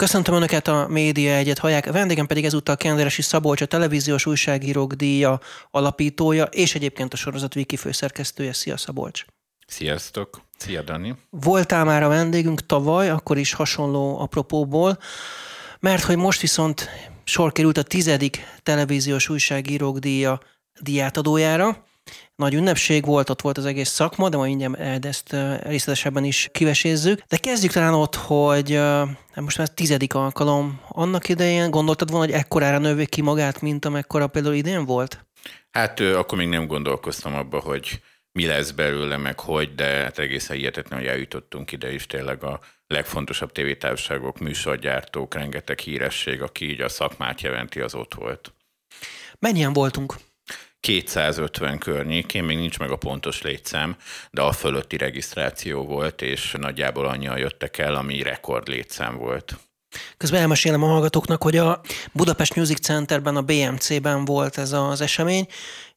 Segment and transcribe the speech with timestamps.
[0.00, 5.40] Köszöntöm Önöket a Média Egyet hallják, vendégem pedig ezúttal Kenderesi Szabolcs, a televíziós újságírók díja
[5.70, 8.52] alapítója, és egyébként a sorozat Wiki főszerkesztője.
[8.52, 9.24] Szia Szabolcs!
[9.66, 10.40] Sziasztok!
[10.56, 11.16] Szia Dani!
[11.30, 14.98] Voltál már a vendégünk tavaly, akkor is hasonló apropóból,
[15.80, 16.88] mert hogy most viszont
[17.24, 20.40] sor került a tizedik televíziós újságírók díja
[20.80, 21.84] diátadójára,
[22.40, 27.22] nagy ünnepség volt, ott volt az egész szakma, de majd mindjárt ezt részletesebben is kivesézzük.
[27.28, 30.80] De kezdjük talán ott, hogy hát most már tizedik alkalom.
[30.88, 35.26] Annak idején gondoltad volna, hogy ekkorára növi ki magát, mint amekkora például idén volt?
[35.70, 38.00] Hát akkor még nem gondolkoztam abba, hogy
[38.32, 42.60] mi lesz belőle, meg hogy, de hát egészen hihetetlen, hogy eljutottunk ide is tényleg a
[42.86, 48.52] legfontosabb tévétársaságok, műsorgyártók, rengeteg híresség, aki így a szakmát jelenti, az ott volt.
[49.38, 50.14] Mennyien voltunk?
[50.80, 53.96] 250 környékén, még nincs meg a pontos létszám,
[54.30, 59.58] de a fölötti regisztráció volt, és nagyjából annyian jöttek el, ami rekord létszám volt.
[60.16, 61.80] Közben elmesélem a hallgatóknak, hogy a
[62.12, 65.46] Budapest Music Centerben, a BMC-ben volt ez az esemény,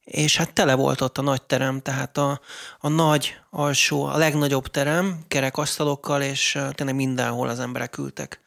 [0.03, 2.39] és hát tele volt ott a nagy terem, tehát a,
[2.79, 8.41] a nagy alsó, a legnagyobb terem, kerekasztalokkal, és tényleg mindenhol az emberek ültek.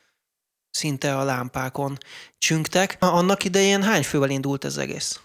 [0.71, 1.99] Szinte a lámpákon
[2.39, 2.97] csüngtek.
[3.01, 5.21] Annak idején hány fővel indult ez egész?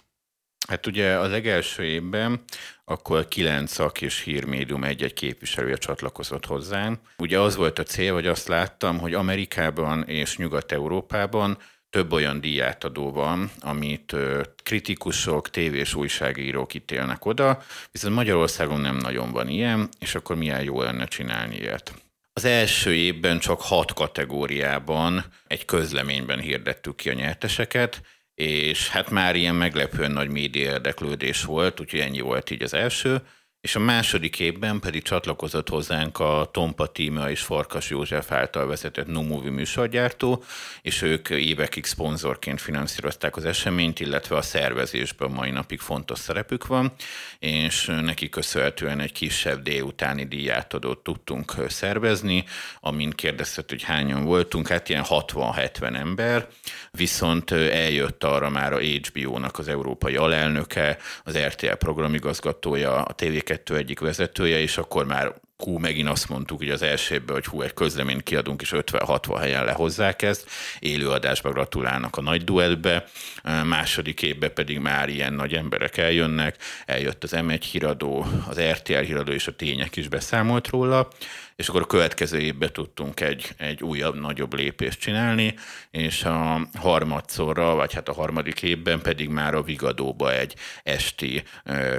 [0.71, 2.41] Hát ugye az legelső évben
[2.85, 6.99] akkor kilenc szak és hírmédium egy-egy képviselője csatlakozott hozzám.
[7.17, 11.57] Ugye az volt a cél, hogy azt láttam, hogy Amerikában és Nyugat-Európában
[11.89, 14.15] több olyan díjátadó van, amit
[14.63, 17.61] kritikusok, tévés újságírók ítélnek oda,
[17.91, 21.93] viszont Magyarországon nem nagyon van ilyen, és akkor milyen jó lenne csinálni ilyet.
[22.33, 28.01] Az első évben csak hat kategóriában egy közleményben hirdettük ki a nyerteseket,
[28.41, 33.21] és hát már ilyen meglepően nagy média érdeklődés volt, úgyhogy ennyi volt így az első
[33.61, 39.07] és a második évben pedig csatlakozott hozzánk a Tompa Tímea és Farkas József által vezetett
[39.07, 40.43] No műsorgyártó,
[40.81, 46.91] és ők évekig szponzorként finanszírozták az eseményt, illetve a szervezésben mai napig fontos szerepük van,
[47.39, 52.43] és neki köszönhetően egy kisebb délutáni díjátadót tudtunk szervezni,
[52.79, 56.47] amin kérdezett, hogy hányan voltunk, hát ilyen 60-70 ember,
[56.91, 63.75] viszont eljött arra már a HBO-nak az európai alelnöke, az RTL programigazgatója, a TV kettő
[63.75, 67.61] egyik vezetője, és akkor már hú, megint azt mondtuk, hogy az első évben, hogy hú,
[67.61, 73.03] egy közleményt kiadunk, és 50-60 helyen lehozzák ezt, élőadásba gratulálnak a nagy duettbe,
[73.43, 79.31] második évben pedig már ilyen nagy emberek eljönnek, eljött az M1 híradó, az RTL híradó,
[79.31, 81.07] és a tények is beszámolt róla,
[81.55, 85.55] és akkor a következő évben tudtunk egy, egy újabb, nagyobb lépést csinálni,
[85.91, 91.43] és a harmadszorra, vagy hát a harmadik évben pedig már a Vigadóba egy esti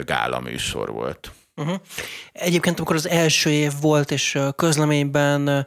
[0.04, 1.32] gála műsor volt.
[1.62, 1.80] Uh-huh.
[2.32, 5.66] Egyébként, amikor az első év volt, és közleményben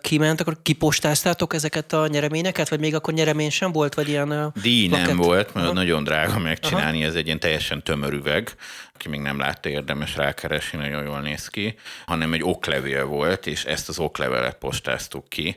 [0.00, 4.88] kiment, akkor kipostáztátok ezeket a nyereményeket, vagy még akkor nyeremény sem volt, vagy ilyen Díj
[4.88, 5.06] plakett?
[5.06, 5.74] nem volt, mert uh-huh.
[5.74, 7.10] nagyon drága megcsinálni, uh-huh.
[7.10, 8.54] ez egy ilyen teljesen tömör üveg,
[8.94, 11.74] aki még nem látta, érdemes rákeresni, nagyon jól néz ki,
[12.06, 15.56] hanem egy oklevél volt, és ezt az oklevelet postáztuk ki.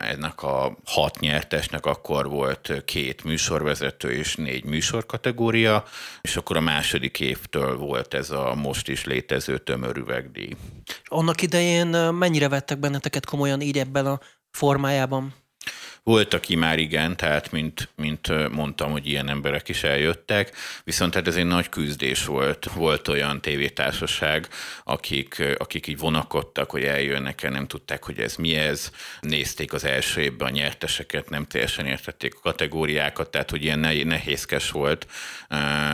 [0.00, 5.84] Ennek a hat nyertesnek akkor volt két műsorvezető és négy műsorkategória,
[6.20, 10.56] és akkor a második évtől volt ez a most is létező tömörüvegdíj.
[11.04, 14.20] Annak idején mennyire vettek benneteket komolyan így ebben a
[14.50, 15.34] formájában?
[16.08, 21.26] Volt, aki már igen, tehát mint, mint mondtam, hogy ilyen emberek is eljöttek, viszont hát
[21.26, 22.70] ez egy nagy küzdés volt.
[22.74, 24.48] Volt olyan tévétársaság,
[24.84, 29.84] akik, akik így vonakodtak, hogy eljönnek el, nem tudták, hogy ez mi ez, nézték az
[29.84, 35.06] első évben a nyerteseket, nem teljesen értették a kategóriákat, tehát hogy ilyen nehézkes volt.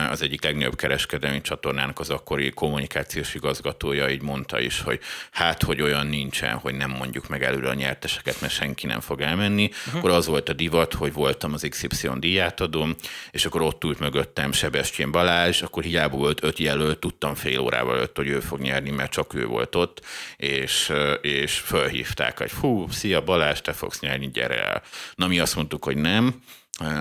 [0.09, 4.99] Az egyik legnagyobb kereskedelmi csatornának az akkori kommunikációs igazgatója így mondta is, hogy
[5.31, 9.21] hát, hogy olyan nincsen, hogy nem mondjuk meg előre a nyerteseket, mert senki nem fog
[9.21, 9.69] elmenni.
[9.87, 12.95] Uh-huh akkor az volt a divat, hogy voltam az XY díjátadom,
[13.31, 17.95] és akkor ott ült mögöttem Sebestyén Balázs, akkor hiába volt öt jelölt, tudtam fél órával
[17.95, 20.05] előtt, hogy ő fog nyerni, mert csak ő volt ott,
[20.37, 24.83] és, és fölhívták, hogy fú, szia Balázs, te fogsz nyerni, gyere el.
[25.15, 26.41] Na mi azt mondtuk, hogy nem,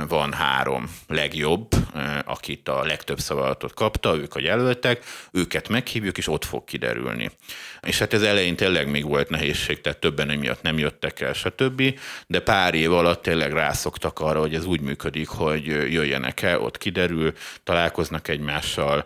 [0.08, 1.68] van három legjobb,
[2.24, 7.30] akit a legtöbb szavazatot kapta, ők a jelöltek, őket meghívjuk, és ott fog kiderülni.
[7.82, 11.98] És hát ez elején tényleg még volt nehézség, tehát többen emiatt nem jöttek el, stb.
[12.26, 16.78] De pár év alatt tényleg rászoktak arra, hogy ez úgy működik, hogy jöjjenek el, ott
[16.78, 17.32] kiderül,
[17.64, 19.04] találkoznak egymással,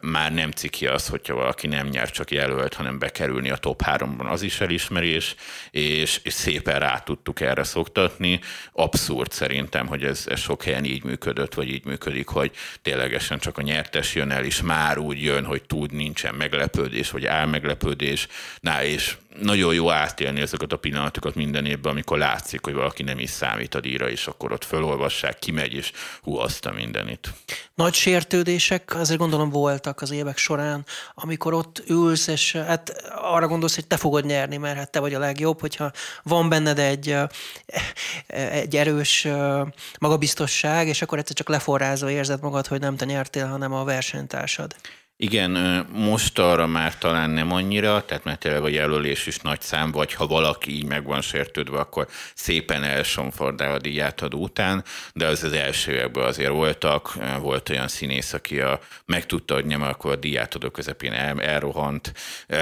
[0.00, 4.26] már nem ciki az, hogyha valaki nem nyer, csak jelölt, hanem bekerülni a top háromban,
[4.26, 5.34] az is elismerés,
[5.70, 8.40] és, és szépen rá tudtuk erre szoktatni.
[8.72, 12.50] Abszurd szerintem, hogy ez, ez sok helyen így működött, vagy így működik, hogy
[12.82, 17.26] ténylegesen csak a nyertes jön el, és már úgy jön, hogy tud, nincsen meglepődés, vagy
[17.26, 18.26] álmeglepődés.
[18.60, 23.18] Na, és nagyon jó átélni ezeket a pillanatokat minden évben, amikor látszik, hogy valaki nem
[23.18, 25.92] is számít a díjra, és akkor ott felolvassák, kimegy, és
[26.22, 27.32] hú, azt a mindenit.
[27.74, 33.74] Nagy sértődések azért gondolom voltak az évek során, amikor ott ülsz, és hát arra gondolsz,
[33.74, 35.90] hogy te fogod nyerni, mert hát te vagy a legjobb, hogyha
[36.22, 37.16] van benned egy,
[38.26, 39.26] egy erős
[39.98, 44.74] magabiztosság, és akkor egyszer csak leforrázva érzed magad, hogy nem te nyertél, hanem a versenytársad.
[45.20, 45.50] Igen,
[45.92, 50.14] most arra már talán nem annyira, tehát mert tényleg a jelölés is nagy szám, vagy
[50.14, 54.84] ha valaki így meg van sértődve, akkor szépen elsomfordál a díjátadó után,
[55.14, 59.64] de az az első években azért voltak, volt olyan színész, aki a, meg tudta, hogy
[59.64, 62.12] nem, akkor a díjátadó közepén el, elrohant.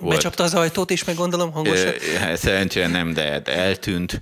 [0.00, 1.92] volt, Becsapta az ajtót is, meg gondolom hangosan.
[2.18, 4.20] Hát szerencsére nem, de eltűnt.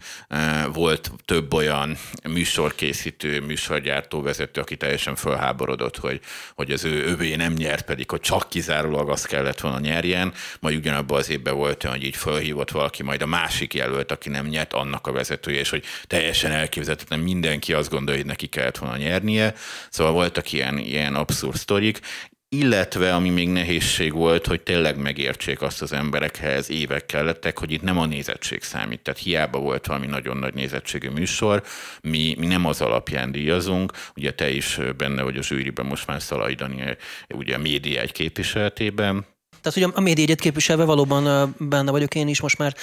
[0.72, 1.96] Volt több olyan
[2.28, 6.20] műsorkészítő, műsorgyártó vezető, aki teljesen felháborodott, hogy,
[6.54, 10.32] hogy az ő övé nem nyer nyert, pedig hogy csak kizárólag azt kellett volna nyerjen,
[10.60, 14.28] majd ugyanabban az évben volt olyan, hogy így felhívott valaki, majd a másik jelölt, aki
[14.28, 18.78] nem nyert, annak a vezetője, és hogy teljesen elképzelhetetlen, mindenki azt gondolja, hogy neki kellett
[18.78, 19.54] volna nyernie.
[19.90, 22.00] Szóval voltak ilyen, ilyen abszurd sztorik,
[22.48, 27.82] illetve ami még nehézség volt, hogy tényleg megértsék azt az emberekhez, évek kellettek, hogy itt
[27.82, 29.00] nem a nézettség számít.
[29.00, 31.62] Tehát hiába volt valami nagyon nagy nézettségű műsor,
[32.02, 36.22] mi, mi nem az alapján díjazunk, ugye te is benne vagy a zsűriben most már
[36.22, 36.96] Szalai Daniel,
[37.34, 39.26] ugye a média egy képviseletében,
[39.62, 42.74] tehát ugye a média egyet képviselve valóban benne vagyok én is most már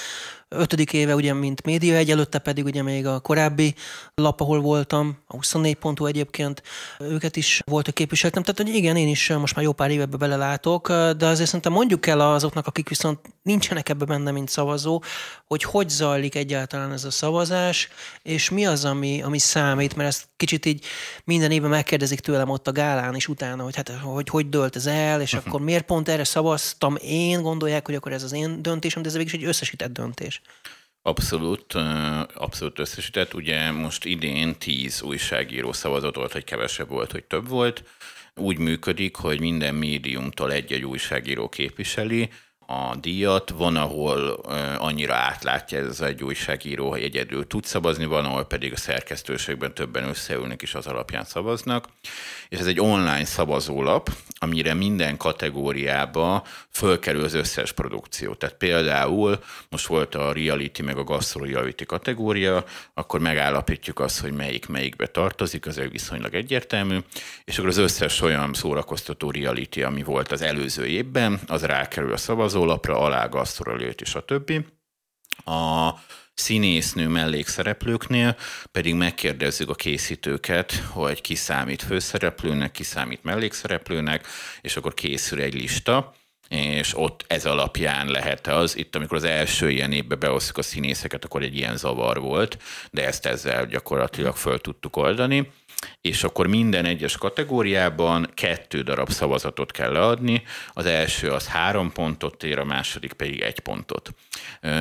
[0.50, 3.76] ötödik éve, ugye, mint média egy, előtte pedig ugye még a korábbi
[4.16, 6.64] lap, ahol voltam, a 24 pontú egyébként,
[7.00, 8.44] őket is voltak képviseltem.
[8.44, 12.08] Tehát, hogy igen, én is most már jó pár évebe belelátok, de azért szerintem mondjuk
[12.08, 15.04] el azoknak, akik viszont nincsenek ebbe benne, mint szavazó,
[15.48, 17.90] hogy hogy zajlik egyáltalán ez a szavazás,
[18.22, 20.86] és mi az, ami, ami számít, mert ezt kicsit így
[21.24, 24.86] minden évben megkérdezik tőlem ott a gálán is utána, hogy hát hogy, hogy dölt ez
[24.86, 25.48] el, és uh-huh.
[25.48, 29.16] akkor miért pont erre szavaztam én, gondolják, hogy akkor ez az én döntésem, de ez
[29.16, 30.42] végig egy összesített döntés.
[31.02, 31.74] Abszolút,
[32.34, 33.34] abszolút összesített.
[33.34, 37.84] Ugye most idén tíz újságíró szavazott volt, hogy kevesebb volt, hogy több volt.
[38.36, 42.30] Úgy működik, hogy minden médiumtól egy-egy újságíró képviseli,
[42.68, 44.30] a díjat, van, ahol
[44.78, 50.04] annyira átlátja ez egy újságíró, hogy egyedül tud szavazni, van, ahol pedig a szerkesztőségben többen
[50.08, 51.88] összeülnek és az alapján szavaznak.
[52.50, 54.10] És ez egy online szavazólap,
[54.40, 58.34] amire minden kategóriába fölkerül az összes produkció.
[58.34, 59.40] Tehát például
[59.70, 62.64] most volt a reality meg a gastro reality kategória,
[62.94, 66.98] akkor megállapítjuk azt, hogy melyik melyikbe tartozik, az viszonylag egyértelmű,
[67.46, 72.18] és akkor az összes olyan szórakoztató reality, ami volt az előző évben, az rákerül a
[72.18, 74.66] szavazólapra, szavazólapra, alá gasztrolőt és a többi.
[75.46, 75.90] A
[76.34, 78.36] színésznő mellékszereplőknél
[78.72, 84.28] pedig megkérdezzük a készítőket, hogy ki számít főszereplőnek, ki számít mellékszereplőnek,
[84.62, 86.14] és akkor készül egy lista,
[86.48, 88.78] és ott ez alapján lehet az.
[88.78, 92.58] Itt, amikor az első ilyen évben beosztjuk a színészeket, akkor egy ilyen zavar volt,
[92.92, 95.48] de ezt ezzel gyakorlatilag föl tudtuk oldani
[96.02, 100.44] és akkor minden egyes kategóriában kettő darab szavazatot kell leadni.
[100.74, 104.10] Az első az három pontot ér, a második pedig egy pontot.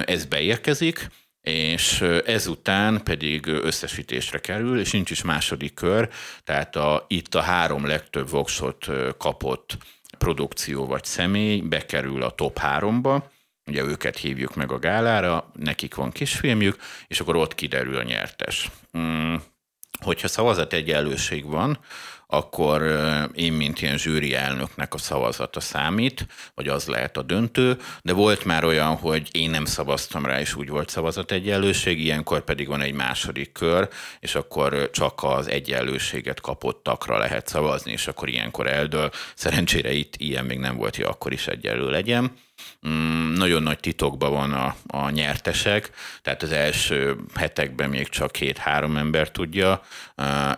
[0.04, 1.08] Ez beérkezik,
[1.40, 6.08] és ezután pedig összesítésre kerül, és nincs is második kör,
[6.44, 8.86] tehát a, itt a három legtöbb voksot
[9.18, 9.76] kapott
[10.18, 13.30] produkció vagy személy bekerül a top háromba,
[13.66, 18.71] ugye őket hívjuk meg a gálára, nekik van kisfilmjük, és akkor ott kiderül a nyertes.
[18.99, 19.35] Mm
[20.04, 21.78] hogyha szavazat egyenlőség van,
[22.26, 22.82] akkor
[23.34, 28.44] én, mint ilyen zsűri elnöknek a szavazata számít, vagy az lehet a döntő, de volt
[28.44, 32.80] már olyan, hogy én nem szavaztam rá, és úgy volt szavazat egyenlőség, ilyenkor pedig van
[32.80, 33.88] egy második kör,
[34.20, 39.10] és akkor csak az egyenlőséget kapottakra lehet szavazni, és akkor ilyenkor eldől.
[39.34, 42.32] Szerencsére itt ilyen még nem volt, hogy akkor is egyenlő legyen.
[42.88, 45.90] Mm, nagyon nagy titokban van a, a nyertesek,
[46.23, 49.82] tehát az első hetekben még csak két-három ember tudja,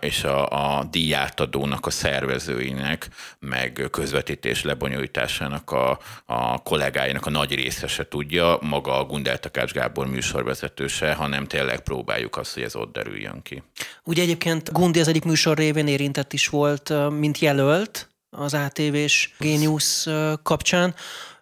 [0.00, 7.54] és a, a díjátadó kiadónak, a szervezőinek, meg közvetítés lebonyolításának a, a kollégáinak a nagy
[7.54, 12.76] része se tudja, maga a Gundel Takács Gábor műsorvezetőse, hanem tényleg próbáljuk azt, hogy ez
[12.76, 13.62] ott derüljön ki.
[14.04, 20.08] Ugye egyébként Gundi az egyik műsor révén érintett is volt, mint jelölt az ATV-s Genius
[20.42, 20.94] kapcsán.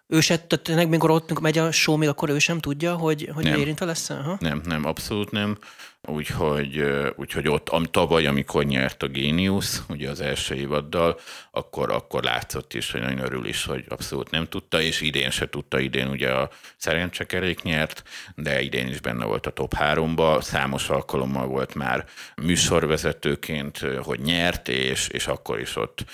[0.07, 3.43] Ő se, tehát mikor ott megy a show, még akkor ő sem tudja, hogy, hogy
[3.43, 3.59] nem.
[3.59, 4.09] érintve lesz?
[4.09, 4.37] Aha.
[4.39, 5.57] Nem, nem, abszolút nem.
[6.01, 6.83] Úgyhogy,
[7.15, 11.19] úgyhogy ott am, tavaly, amikor nyert a Genius, ugye az első évaddal,
[11.51, 15.49] akkor, akkor látszott is, hogy nagyon örül is, hogy abszolút nem tudta, és idén se
[15.49, 18.03] tudta, idén ugye a szerencsekerék nyert,
[18.35, 24.67] de idén is benne volt a top háromba, számos alkalommal volt már műsorvezetőként, hogy nyert,
[24.67, 26.05] és, és akkor is ott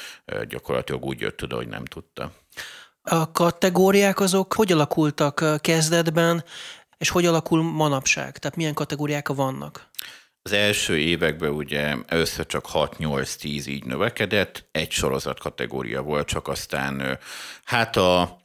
[0.48, 2.32] gyakorlatilag úgy jött oda, hogy nem tudta.
[3.04, 6.44] A kategóriák azok hogy alakultak kezdetben,
[6.98, 8.38] és hogy alakul manapság?
[8.38, 9.90] Tehát milyen kategóriák vannak?
[10.42, 17.20] Az első években ugye össze csak 6-8-10 így növekedett, egy sorozat kategória volt, csak aztán
[17.64, 18.40] hát a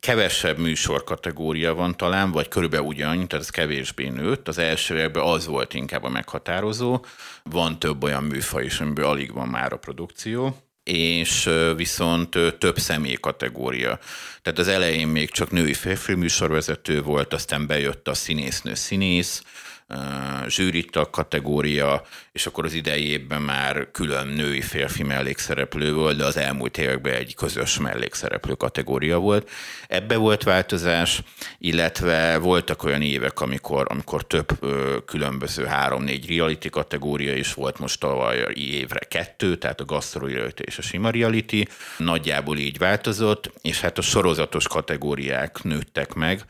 [0.00, 4.48] kevesebb műsor kategória van talán, vagy körülbelül ugyanannyi, tehát ez kevésbé nőtt.
[4.48, 7.04] Az első években az volt inkább a meghatározó.
[7.42, 13.14] Van több olyan műfaj is, amiből alig van már a produkció és viszont több személy
[13.14, 13.98] kategória.
[14.42, 19.42] Tehát az elején még csak női férfi műsorvezető volt, aztán bejött a színésznő színész,
[20.48, 26.36] zsűritag kategória, és akkor az idei évben már külön női férfi mellékszereplő volt, de az
[26.36, 29.50] elmúlt években egy közös mellékszereplő kategória volt.
[29.88, 31.22] Ebbe volt változás,
[31.58, 38.00] illetve voltak olyan évek, amikor, amikor több ö, különböző három-négy reality kategória is volt, most
[38.00, 40.28] tavaly évre kettő, tehát a gastro
[40.64, 41.62] és a sima reality.
[41.96, 46.44] Nagyjából így változott, és hát a sorozatos kategóriák nőttek meg,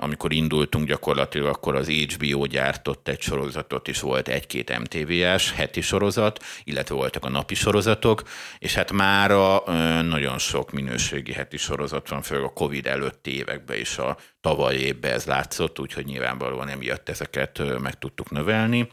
[0.00, 6.44] amikor indultunk gyakorlatilag, akkor az HBO gyártott egy sorozatot, és volt egy-két MTV-s heti sorozat,
[6.64, 8.22] illetve voltak a napi sorozatok,
[8.58, 9.62] és hát mára
[10.02, 15.12] nagyon sok minőségi heti sorozat van, főleg a Covid előtti években is a tavaly évben
[15.12, 18.88] ez látszott, úgyhogy nyilvánvalóan emiatt ezeket meg tudtuk növelni.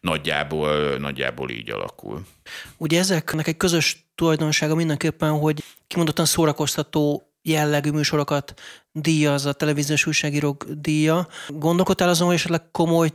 [0.00, 2.26] Nagyjából, nagyjából így alakul.
[2.76, 8.54] Ugye ezeknek egy közös tulajdonsága mindenképpen, hogy kimondottan szórakoztató jellegű műsorokat
[8.92, 11.28] díjaz a televíziós újságírók díja.
[11.48, 13.08] Gondolkodtál azon, hogy esetleg komoly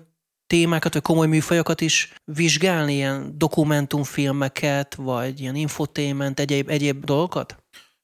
[0.48, 7.64] témákat, vagy komoly műfajokat is vizsgálni, ilyen dokumentumfilmeket, vagy ilyen infotainment, egyéb, egyéb dolgokat?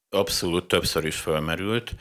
[0.09, 1.95] Abszolút többször is felmerült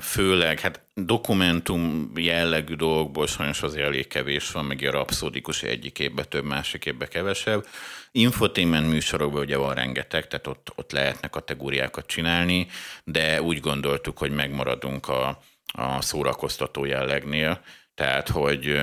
[0.00, 6.28] főleg hát dokumentum jellegű dolgokból sajnos azért elég kevés van, meg a rapszódikus egyik évben
[6.28, 7.66] több, másik évben kevesebb.
[8.12, 12.66] Infotainment műsorokban ugye van rengeteg, tehát ott, ott lehetne kategóriákat csinálni,
[13.04, 17.60] de úgy gondoltuk, hogy megmaradunk a, a szórakoztató jellegnél,
[17.94, 18.80] tehát hogy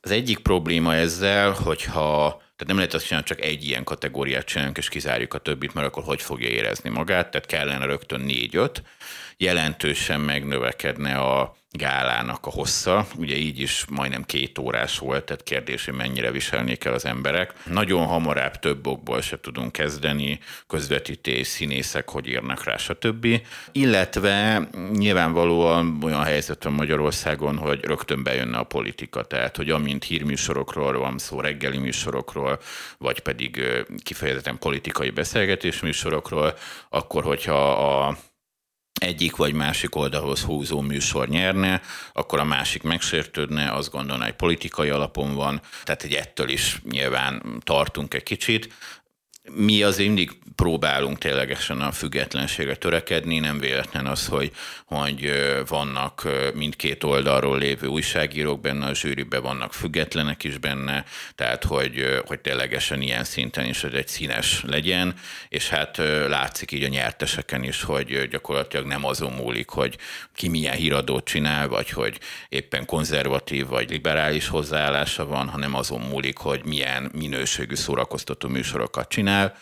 [0.00, 4.76] az egyik probléma ezzel, hogyha tehát nem lehet azt csinálni, csak egy ilyen kategóriát csinálunk,
[4.76, 8.82] és kizárjuk a többit, mert akkor hogy fogja érezni magát, tehát kellene rögtön négy-öt,
[9.36, 13.06] jelentősen megnövekedne a gálának a hossza.
[13.16, 17.52] Ugye így is majdnem két órás volt, tehát kérdés, hogy mennyire viselnék el az emberek.
[17.64, 23.26] Nagyon hamarabb több okból se tudunk kezdeni, közvetítés, színészek, hogy írnak rá, stb.
[23.72, 30.98] Illetve nyilvánvalóan olyan helyzet van Magyarországon, hogy rögtön bejönne a politika, tehát hogy amint hírműsorokról
[30.98, 32.58] van szó, reggeli műsorokról,
[32.98, 33.62] vagy pedig
[34.02, 36.54] kifejezetten politikai beszélgetés műsorokról,
[36.88, 38.16] akkor hogyha a
[39.00, 41.80] egyik vagy másik oldalhoz húzó műsor nyerne,
[42.12, 47.42] akkor a másik megsértődne, azt gondolná, hogy politikai alapon van, tehát egy ettől is nyilván
[47.64, 48.72] tartunk egy kicsit.
[49.50, 54.52] Mi azért mindig próbálunk ténylegesen a függetlenségre törekedni, nem véletlen az, hogy,
[54.84, 55.32] hogy
[55.68, 62.40] vannak mindkét oldalról lévő újságírók benne, a zsűriben vannak függetlenek is benne, tehát hogy, hogy
[62.40, 65.14] ténylegesen ilyen szinten is hogy egy színes legyen,
[65.48, 65.96] és hát
[66.28, 69.96] látszik így a nyerteseken is, hogy gyakorlatilag nem azon múlik, hogy
[70.34, 76.38] ki milyen híradót csinál, vagy hogy éppen konzervatív vagy liberális hozzáállása van, hanem azon múlik,
[76.38, 79.56] hogy milyen minőségű szórakoztató műsorokat csinál,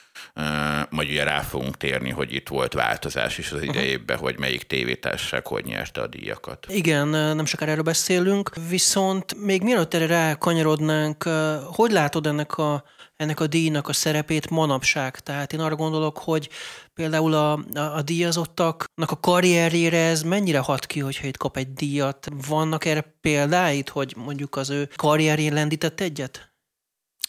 [0.91, 5.47] majd ugye rá fogunk térni, hogy itt volt változás is az idejében, hogy melyik tévétársaság
[5.47, 6.67] hogy nyerte a díjakat.
[6.69, 11.23] Igen, nem sokára erről beszélünk, viszont még mielőtt erre rákanyarodnánk,
[11.65, 12.85] hogy látod ennek a
[13.19, 15.19] ennek a díjnak a szerepét manapság.
[15.19, 16.49] Tehát én arra gondolok, hogy
[16.95, 21.73] például a, a, a díjazottaknak a karrierjére ez mennyire hat ki, hogyha itt kap egy
[21.73, 22.29] díjat.
[22.49, 26.48] Vannak erre példáit, hogy mondjuk az ő karrierjén lendített egyet?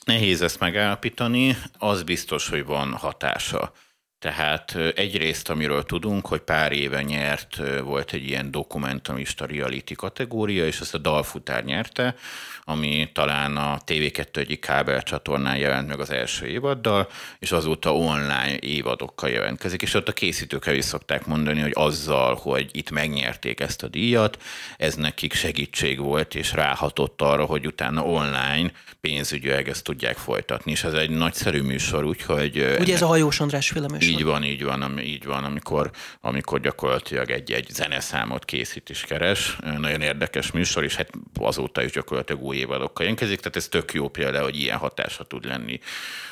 [0.09, 3.71] Nehéz ezt megállapítani, az biztos, hogy van hatása.
[4.19, 10.79] Tehát egyrészt, amiről tudunk, hogy pár éve nyert, volt egy ilyen dokumentumista reality kategória, és
[10.79, 12.15] ezt a Dalfutár nyerte,
[12.63, 17.09] ami talán a TV2 egyik kábel csatornán jelent meg az első évaddal,
[17.39, 22.69] és azóta online évadokkal jelentkezik, és ott a készítők is szokták mondani, hogy azzal, hogy
[22.71, 24.41] itt megnyerték ezt a díjat,
[24.77, 28.71] ez nekik segítség volt, és ráhatott arra, hogy utána online
[29.01, 32.75] pénzügyileg ezt tudják folytatni, és ez egy nagyszerű műsor, úgyhogy...
[32.79, 34.08] Ugye ez a Hajós András féle műsor?
[34.09, 39.57] Így van, így van, így van, amikor, amikor gyakorlatilag egy-egy zeneszámot készít és keres.
[39.77, 44.07] Nagyon érdekes műsor, és hát azóta is gyakorlatilag új évadokkal jönkezik, tehát ez tök jó
[44.07, 45.79] példa, hogy ilyen hatása tud lenni.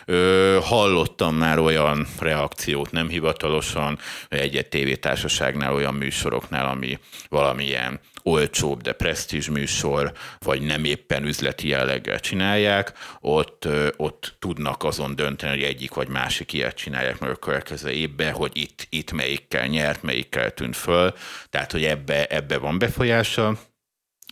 [0.06, 8.92] Ö, hallottam már olyan reakciót nem hivatalosan, egy-egy tévétársaságnál, olyan műsoroknál, ami valamilyen olcsóbb, de
[8.92, 13.68] presztízs műsor, vagy nem éppen üzleti jelleggel csinálják, ott,
[13.98, 18.52] ott tudnak azon dönteni, hogy egyik vagy másik ilyet csinálják meg a következő évben, hogy
[18.54, 21.14] itt, itt melyikkel nyert, melyikkel tűnt föl,
[21.50, 23.58] tehát hogy ebbe, ebbe van befolyása.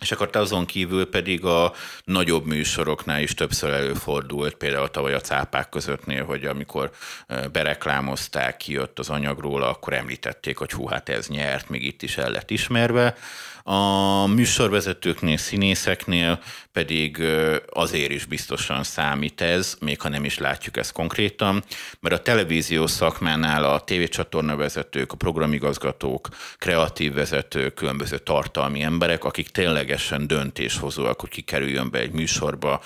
[0.01, 1.73] És akkor azon kívül pedig a
[2.03, 6.91] nagyobb műsoroknál is többször előfordult, például tavaly a cápák közöttnél, hogy amikor
[7.51, 12.31] bereklámozták, kijött az anyagról, akkor említették, hogy hú, hát ez nyert, még itt is el
[12.31, 13.15] lett ismerve.
[13.67, 16.39] A műsorvezetőknél, színészeknél
[16.71, 17.23] pedig
[17.69, 21.63] azért is biztosan számít ez, még ha nem is látjuk ezt konkrétan,
[21.99, 29.49] mert a televízió szakmánál a tévécsatorna vezetők, a programigazgatók, kreatív vezetők, különböző tartalmi emberek, akik
[29.49, 32.81] ténylegesen döntéshozóak, hogy ki kerüljön be egy műsorba,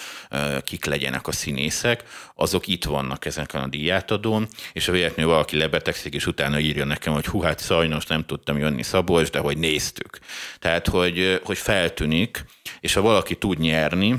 [0.63, 2.03] kik legyenek a színészek,
[2.35, 7.13] azok itt vannak ezeken a díjátadón, és a véletlenül valaki lebetegszik, és utána írja nekem,
[7.13, 10.19] hogy hú, hát sajnos nem tudtam jönni Szabolcs, de hogy néztük.
[10.59, 12.43] Tehát, hogy, hogy feltűnik,
[12.79, 14.15] és ha valaki tud nyerni,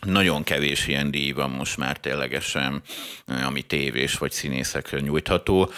[0.00, 2.82] nagyon kevés ilyen díj van most már ténylegesen,
[3.46, 5.70] ami tévés vagy színészekre nyújtható,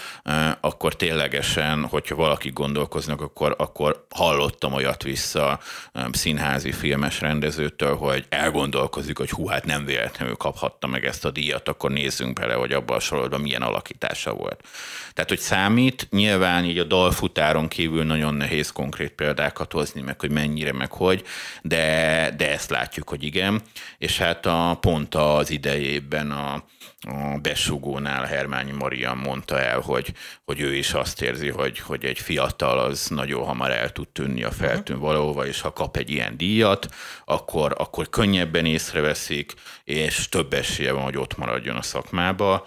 [0.61, 5.61] akkor ténylegesen, hogyha valaki gondolkoznak, akkor, akkor hallottam olyat vissza
[6.12, 11.68] színházi filmes rendezőtől, hogy elgondolkozik, hogy hú, hát nem véletlenül kaphatta meg ezt a díjat,
[11.68, 14.66] akkor nézzünk bele, hogy abban a sorozatban milyen alakítása volt.
[15.12, 20.30] Tehát, hogy számít, nyilván így a dalfutáron kívül nagyon nehéz konkrét példákat hozni, meg hogy
[20.30, 21.23] mennyire, meg hogy,
[21.62, 23.62] de, de ezt látjuk, hogy igen,
[24.04, 26.64] és hát a, pont az idejében a,
[27.00, 30.12] a besugónál Hermányi Maria mondta el, hogy,
[30.44, 34.42] hogy ő is azt érzi, hogy, hogy egy fiatal az nagyon hamar el tud tűnni
[34.42, 36.88] a feltűn valahova, és ha kap egy ilyen díjat,
[37.25, 42.66] akkor, akkor könnyebben észreveszik, és több esélye van, hogy ott maradjon a szakmába,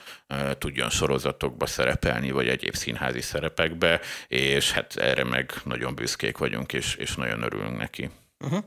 [0.58, 6.96] tudjon sorozatokba szerepelni, vagy egyéb színházi szerepekbe, és hát erre meg nagyon büszkék vagyunk, és,
[6.96, 8.10] és nagyon örülünk neki.
[8.39, 8.63] Uh-huh.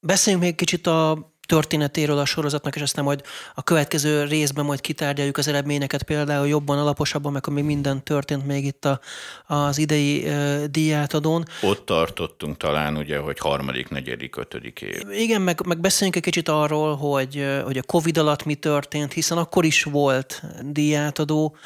[0.00, 3.22] Beszéljünk még kicsit a történetéről a sorozatnak, és aztán majd
[3.54, 8.64] a következő részben majd kitárgyaljuk az eredményeket például jobban, alaposabban, meg ami minden történt még
[8.64, 9.00] itt a,
[9.46, 11.44] az idei uh, díjátadón.
[11.62, 15.02] Ott tartottunk talán ugye, hogy harmadik, negyedik, ötödik év.
[15.10, 19.38] Igen, meg, meg beszéljünk egy kicsit arról, hogy, hogy a Covid alatt mi történt, hiszen
[19.38, 21.56] akkor is volt díjátadó,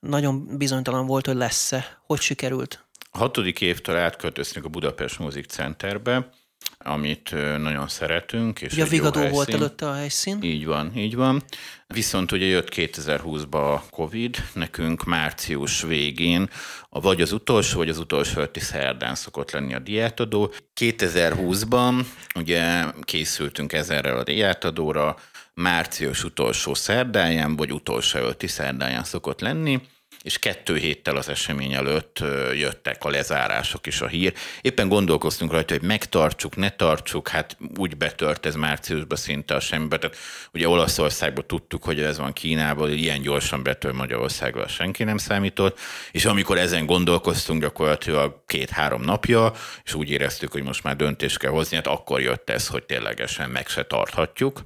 [0.00, 2.00] nagyon bizonytalan volt, hogy lesz-e.
[2.06, 2.84] Hogy sikerült?
[3.10, 6.30] A hatodik évtől átköltöztünk a Budapest Music Centerbe,
[6.82, 8.60] amit nagyon szeretünk.
[8.60, 10.38] És ugye a Vigadó volt előtte a helyszín.
[10.42, 11.42] Így van, így van.
[11.86, 16.50] Viszont ugye jött 2020-ba a Covid, nekünk március végén,
[16.88, 20.52] a vagy az utolsó, vagy az utolsó ötti szerdán szokott lenni a diátadó.
[20.80, 25.16] 2020-ban ugye készültünk ezerrel a diátadóra,
[25.54, 29.80] március utolsó szerdáján, vagy utolsó ötti szerdáján szokott lenni,
[30.22, 32.18] és kettő héttel az esemény előtt
[32.54, 34.32] jöttek a lezárások és a hír.
[34.60, 39.98] Éppen gondolkoztunk rajta, hogy megtartsuk, ne tartsuk, hát úgy betört ez márciusban szinte a semmibe.
[39.98, 40.16] Tehát
[40.52, 45.78] ugye Olaszországban tudtuk, hogy ez van Kínában, hogy ilyen gyorsan betör Magyarországban senki nem számított,
[46.12, 49.52] és amikor ezen gondolkoztunk gyakorlatilag két-három napja,
[49.84, 53.50] és úgy éreztük, hogy most már döntést kell hozni, hát akkor jött ez, hogy ténylegesen
[53.50, 54.60] meg se tarthatjuk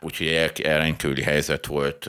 [0.00, 2.08] úgyhogy rendkívüli helyzet volt,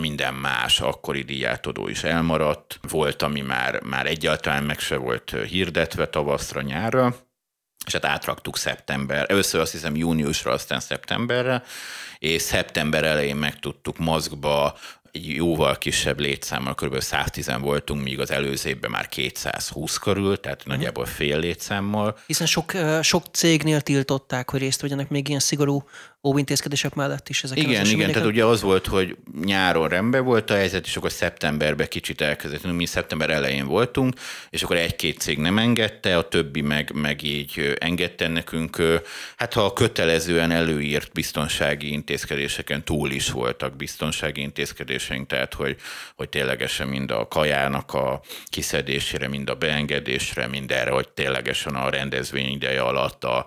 [0.00, 6.08] minden más akkori díjátodó is elmaradt, volt, ami már, már egyáltalán meg se volt hirdetve
[6.08, 7.16] tavaszra, nyárra,
[7.86, 11.62] és hát átraktuk szeptember, először azt hiszem júniusra, aztán szeptemberre,
[12.18, 14.78] és szeptember elején meg tudtuk maszkba
[15.12, 17.00] egy jóval kisebb létszámmal, kb.
[17.00, 20.74] 110 voltunk, míg az előző évben már 220 körül, tehát uh-huh.
[20.74, 22.18] nagyjából fél létszámmal.
[22.26, 25.88] Hiszen sok, sok cégnél tiltották, hogy részt vegyenek még ilyen szigorú
[26.22, 30.54] óvintézkedések mellett is ezek Igen, igen, tehát ugye az volt, hogy nyáron rendben volt a
[30.54, 32.72] helyzet, és akkor szeptemberben kicsit elkezdett.
[32.72, 34.14] Mi szeptember elején voltunk,
[34.50, 38.82] és akkor egy-két cég nem engedte, a többi meg, meg így engedte nekünk.
[39.36, 45.76] Hát ha a kötelezően előírt biztonsági intézkedéseken túl is voltak biztonsági intézkedéseink, tehát hogy,
[46.16, 51.90] hogy ténylegesen mind a kajának a kiszedésére, mind a beengedésre, mind erre, hogy ténylegesen a
[51.90, 53.46] rendezvény ideje alatt a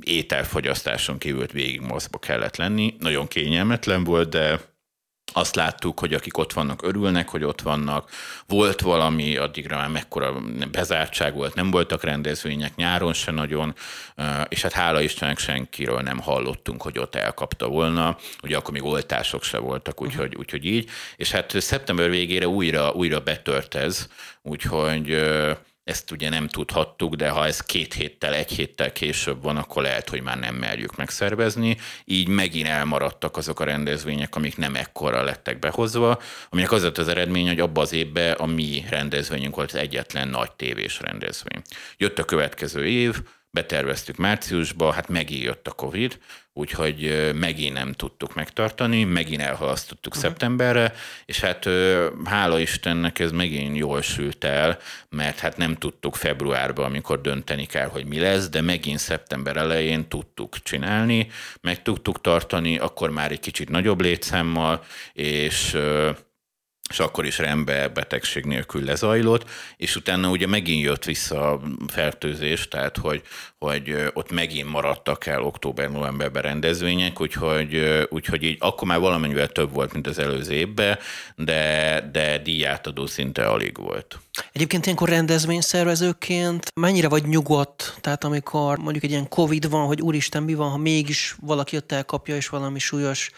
[0.00, 2.96] ételfogyasztáson kívül végig mozba kellett lenni.
[2.98, 4.60] Nagyon kényelmetlen volt, de
[5.32, 8.10] azt láttuk, hogy akik ott vannak, örülnek, hogy ott vannak.
[8.46, 10.34] Volt valami, addigra már mekkora
[10.70, 13.74] bezártság volt, nem voltak rendezvények, nyáron se nagyon,
[14.48, 18.16] és hát hála Istennek senkiről nem hallottunk, hogy ott elkapta volna.
[18.42, 20.90] Ugye akkor még oltások se voltak, úgyhogy, úgyhogy így.
[21.16, 24.08] És hát szeptember végére újra, újra betört ez,
[24.42, 25.22] úgyhogy
[25.86, 30.08] ezt ugye nem tudhattuk, de ha ez két héttel, egy héttel később van, akkor lehet,
[30.08, 31.76] hogy már nem merjük megszervezni.
[32.04, 36.20] Így megint elmaradtak azok a rendezvények, amik nem ekkora lettek behozva,
[36.50, 40.52] aminek az az eredmény, hogy abban az évben a mi rendezvényünk volt az egyetlen nagy
[40.52, 41.62] tévés rendezvény.
[41.96, 43.22] Jött a következő év,
[43.56, 46.18] beterveztük márciusba, hát megint jött a Covid,
[46.52, 50.30] úgyhogy megint nem tudtuk megtartani, megint elhalasztottuk uh-huh.
[50.30, 50.94] szeptemberre,
[51.26, 51.68] és hát
[52.24, 57.88] hála Istennek ez megint jól sült el, mert hát nem tudtuk februárban, amikor dönteni kell,
[57.88, 61.28] hogy mi lesz, de megint szeptember elején tudtuk csinálni,
[61.60, 65.76] meg tudtuk tartani, akkor már egy kicsit nagyobb létszámmal, és
[66.90, 72.68] és akkor is rendbe betegség nélkül lezajlott, és utána ugye megint jött vissza a fertőzés,
[72.68, 73.22] tehát hogy,
[73.58, 79.92] hogy ott megint maradtak el október-novemberben rendezvények, úgyhogy, úgyhogy így akkor már valamennyivel több volt,
[79.92, 80.98] mint az előző évben,
[81.36, 84.18] de, de díjátadó szinte alig volt.
[84.52, 87.96] Egyébként ilyenkor rendezvényszervezőként mennyire vagy nyugodt?
[88.00, 91.92] Tehát amikor mondjuk egy ilyen Covid van, hogy úristen, mi van, ha mégis valaki ott
[91.92, 93.30] elkapja, és valami súlyos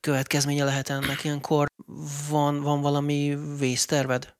[0.00, 1.24] következménye lehet ennek?
[1.24, 1.66] Ilyenkor
[2.28, 4.38] van, van valami vészterved?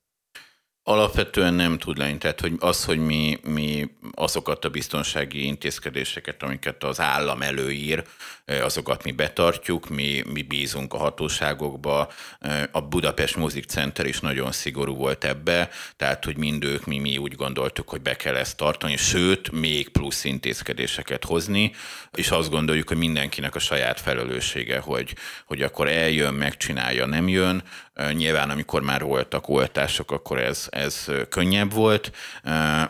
[0.90, 6.84] Alapvetően nem tud lenni, tehát hogy az, hogy mi, mi azokat a biztonsági intézkedéseket, amiket
[6.84, 8.04] az állam előír,
[8.62, 12.12] azokat mi betartjuk, mi, mi bízunk a hatóságokba.
[12.70, 17.16] A Budapest Music Center is nagyon szigorú volt ebbe, tehát hogy mind ők, mi, mi
[17.16, 21.72] úgy gondoltuk, hogy be kell ezt tartani, sőt, még plusz intézkedéseket hozni,
[22.14, 25.14] és azt gondoljuk, hogy mindenkinek a saját felelőssége, hogy,
[25.46, 27.62] hogy akkor eljön, megcsinálja, nem jön.
[28.12, 32.12] Nyilván, amikor már voltak oltások, akkor ez, ez könnyebb volt,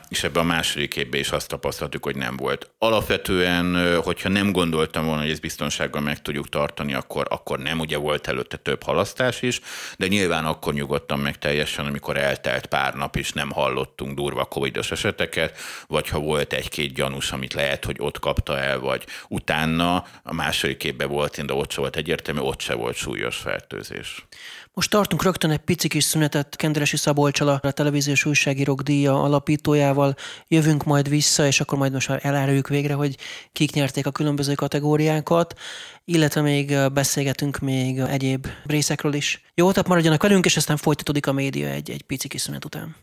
[0.09, 2.71] és ebben a második évben is azt tapasztaltuk, hogy nem volt.
[2.79, 7.97] Alapvetően, hogyha nem gondoltam volna, hogy ez biztonsággal meg tudjuk tartani, akkor, akkor nem, ugye
[7.97, 9.61] volt előtte több halasztás is,
[9.97, 14.91] de nyilván akkor nyugodtan meg teljesen, amikor eltelt pár nap is nem hallottunk durva covidos
[14.91, 20.35] eseteket, vagy ha volt egy-két gyanús, amit lehet, hogy ott kapta el, vagy utána a
[20.35, 24.27] második évben volt, de ott se volt egyértelmű, ott se volt súlyos fertőzés.
[24.73, 30.15] Most tartunk rögtön egy pici kis szünetet Kenderesi Szabolcsal, a televíziós újságírók díja alapítójával.
[30.49, 33.17] Jövünk majd vissza, és akkor majd most már eláruljuk végre, hogy
[33.53, 35.59] kik nyerték a különböző kategóriákat,
[36.05, 39.43] illetve még beszélgetünk még egyéb részekről is.
[39.55, 42.97] Jó, tehát maradjanak velünk, és aztán folytatódik a média egy, egy pici kis szünet után.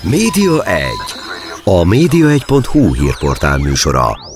[0.00, 0.88] Média 1.
[1.64, 4.35] A média1.hu hírportál műsora.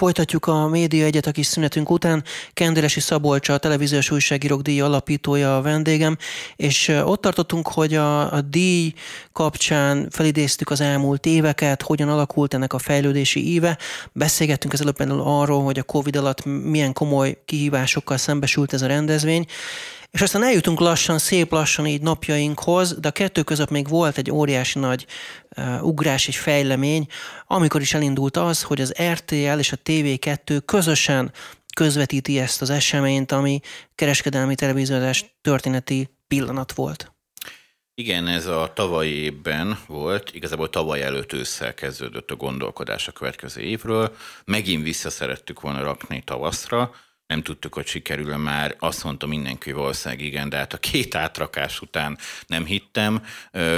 [0.00, 2.24] Folytatjuk a Média Egyet a kis szünetünk után.
[2.52, 6.16] Kenderesi Szabolcsa, a televíziós újságírók díj alapítója a vendégem,
[6.56, 8.92] és ott tartottunk, hogy a, a díj
[9.32, 13.78] kapcsán felidéztük az elmúlt éveket, hogyan alakult ennek a fejlődési íve.
[14.12, 19.46] Beszélgettünk az előbb arról, hogy a Covid alatt milyen komoly kihívásokkal szembesült ez a rendezvény,
[20.10, 24.30] és aztán eljutunk lassan, szép lassan így napjainkhoz, de a kettő között még volt egy
[24.30, 25.06] óriási nagy
[25.56, 27.06] uh, ugrás, egy fejlemény,
[27.46, 31.32] amikor is elindult az, hogy az RTL és a TV2 közösen
[31.74, 33.60] közvetíti ezt az eseményt, ami
[33.94, 37.12] kereskedelmi televíziózás történeti pillanat volt.
[37.94, 43.60] Igen, ez a tavalyi évben volt, igazából tavaly előtt ősszel kezdődött a gondolkodás a következő
[43.60, 44.16] évről.
[44.44, 46.94] Megint vissza szerettük volna rakni tavaszra,
[47.30, 48.74] nem tudtuk, hogy sikerül már.
[48.78, 53.22] Azt mondta mindenki valószínűleg igen, de hát a két átrakás után nem hittem.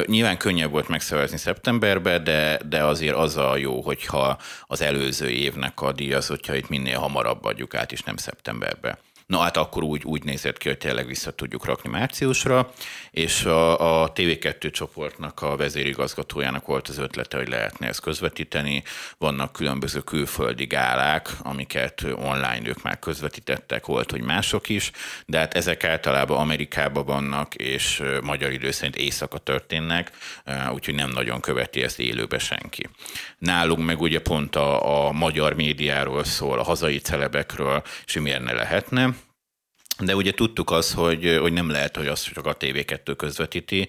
[0.06, 5.80] Nyilván könnyebb volt megszervezni szeptemberben, de, de azért az a jó, hogyha az előző évnek
[5.80, 8.98] a díjazottjait minél hamarabb adjuk át, és nem szeptemberbe.
[9.26, 12.72] Na hát akkor úgy, úgy nézett ki, hogy tényleg vissza tudjuk rakni márciusra,
[13.10, 18.82] és a, a TV2 csoportnak a vezérigazgatójának volt az ötlete, hogy lehetne ezt közvetíteni.
[19.18, 24.90] Vannak különböző külföldi gálák, amiket online ők már közvetítettek, volt, hogy mások is,
[25.26, 30.10] de hát ezek általában Amerikában vannak, és magyar idő szerint éjszaka történnek,
[30.72, 32.88] úgyhogy nem nagyon követi ezt élőbe senki.
[33.38, 38.52] Nálunk meg ugye pont a, a magyar médiáról szól, a hazai celebekről, és miért ne
[38.52, 39.14] lehetne.
[40.04, 43.88] De ugye tudtuk azt, hogy, hogy nem lehet, hogy azt csak a TV2 közvetíti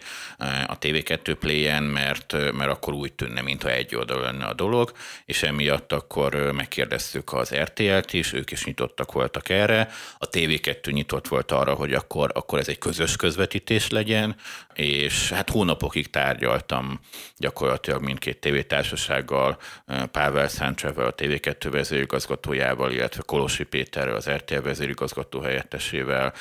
[0.68, 4.92] a TV2 Play-en, mert, mert akkor úgy tűnne, mintha egy oldal lenne a dolog,
[5.26, 9.90] és emiatt akkor megkérdeztük az RTL-t is, ők is nyitottak voltak erre.
[10.18, 14.36] A TV2 nyitott volt arra, hogy akkor, akkor ez egy közös közvetítés legyen,
[14.74, 17.00] és hát hónapokig tárgyaltam
[17.38, 19.58] gyakorlatilag mindkét tévétársasággal,
[20.12, 26.34] Pável Száncsevel, a TV2 vezérigazgatójával, illetve Kolosi Péterrel, az RTL vezérigazgató helyettesével,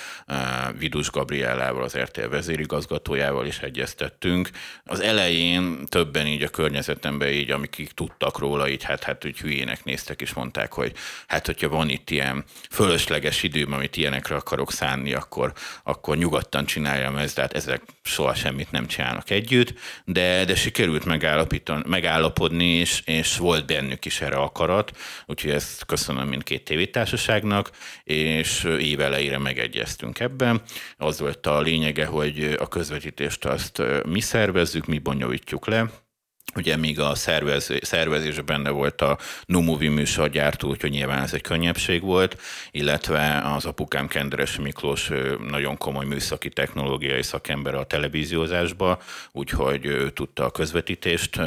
[0.79, 4.51] Vidus Gabriellával, az RTL vezérigazgatójával is egyeztettünk.
[4.85, 9.85] Az elején többen így a környezetemben így, amik tudtak róla, így hát, hát úgy hülyének
[9.85, 10.93] néztek, és mondták, hogy
[11.27, 17.17] hát, hogyha van itt ilyen fölösleges időm, amit ilyenekre akarok szánni, akkor, akkor nyugodtan csináljam
[17.17, 17.83] ezt, de hát ezek
[18.23, 21.05] soha semmit nem csinálnak együtt, de, de sikerült
[21.87, 27.71] megállapodni, és, és volt bennük is erre akarat, úgyhogy ezt köszönöm mindkét tévétársaságnak,
[28.05, 30.63] és évelejére megegyeztünk ebben.
[30.97, 35.91] Az volt a lényege, hogy a közvetítést azt mi szervezzük, mi bonyolítjuk le,
[36.55, 41.41] Ugye még a szervez, szervezésben benne volt a No Movie műsorgyártó, úgyhogy nyilván ez egy
[41.41, 45.11] könnyebbség volt, illetve az apukám Kenderes Miklós
[45.49, 51.41] nagyon komoly műszaki technológiai szakember a televíziózásba, úgyhogy ő tudta a közvetítést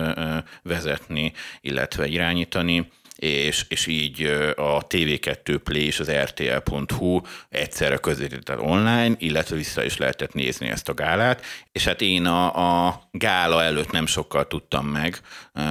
[0.63, 4.23] vezetni, illetve irányítani és, és így
[4.55, 10.89] a TV2 Play és az RTL.hu egyszerre közvetített online, illetve vissza is lehetett nézni ezt
[10.89, 15.21] a gálát, és hát én a, a gála előtt nem sokkal tudtam meg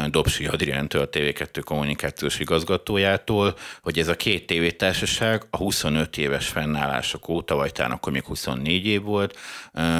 [0.06, 7.28] Dobsi Adriántől, a TV2 kommunikációs igazgatójától, hogy ez a két tévétársaság a 25 éves fennállások
[7.28, 9.38] óta, vagy talán akkor még 24 év volt,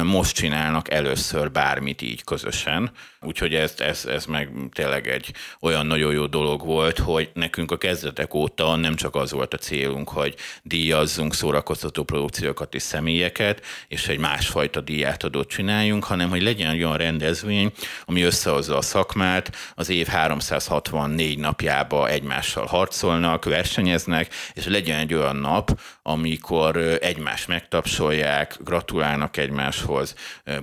[0.03, 6.13] most csinálnak először bármit így közösen, úgyhogy ez, ez, ez meg tényleg egy olyan nagyon
[6.13, 10.35] jó dolog volt, hogy nekünk a kezdetek óta nem csak az volt a célunk, hogy
[10.63, 16.97] díjazzunk szórakoztató produkciókat és személyeket, és egy másfajta díjátadót csináljunk, hanem hogy legyen egy olyan
[16.97, 17.71] rendezvény,
[18.05, 25.35] ami összehozza a szakmát, az év 364 napjába egymással harcolnak, versenyeznek, és legyen egy olyan
[25.35, 30.15] nap, amikor egymást megtapsolják, gratulálnak egymáshoz,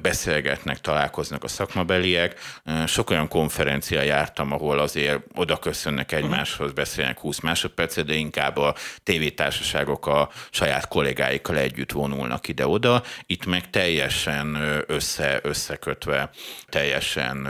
[0.02, 2.40] beszélgetnek, találkoznak a szakmabeliek.
[2.86, 8.74] Sok olyan konferencia jártam, ahol azért oda köszönnek egymáshoz, beszélnek 20 másodpercet, de inkább a
[9.02, 13.02] tévétársaságok a saját kollégáikkal együtt vonulnak ide-oda.
[13.26, 16.30] Itt meg teljesen össze, összekötve,
[16.68, 17.48] teljesen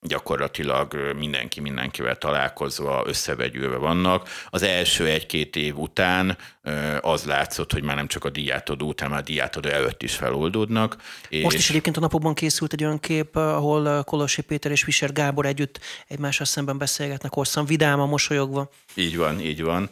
[0.00, 4.28] gyakorlatilag mindenki mindenkivel találkozva, összevegyülve vannak.
[4.50, 6.36] Az első egy-két év után
[7.00, 10.96] az látszott, hogy már nem csak a díjátadó után, már a díjátadó előtt is feloldódnak.
[11.42, 15.46] Most is egyébként a napokban készült egy olyan kép, ahol Kolosi Péter és Viser Gábor
[15.46, 18.70] együtt egymással szemben beszélgetnek, hosszan vidáman, mosolyogva.
[18.94, 19.90] Így van, így van.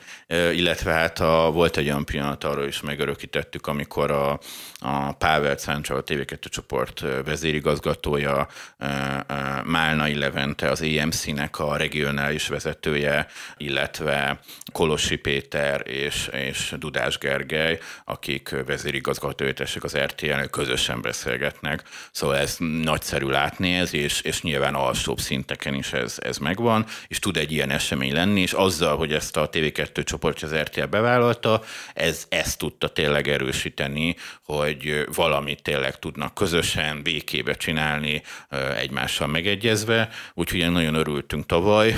[0.52, 4.40] Illetve hát a, volt egy olyan pillanat, arról is megörökítettük, amikor a,
[4.78, 8.48] a Pável Száncsa, a TV2 csoport vezérigazgatója,
[9.64, 13.26] Málnai Levente, az EMC-nek a regionális vezetője,
[13.56, 14.40] illetve
[14.72, 21.82] Kolosi Péter és, és Dudás Gergely, akik vezérigazgatóítesek az RTL, közösen beszélgetnek.
[22.10, 27.18] Szóval ez nagyszerű látni ez, és, és nyilván alsóbb szinteken is ez, ez megvan, és
[27.18, 31.62] tud egy ilyen esemény lenni, és azzal, hogy ezt a TV2 csoport az RTL bevállalta,
[31.94, 38.22] ez ezt tudta tényleg erősíteni, hogy valamit tényleg tudnak közösen, békébe csinálni,
[38.76, 41.96] egymással megegyezve, úgyhogy nagyon örültünk tavaly,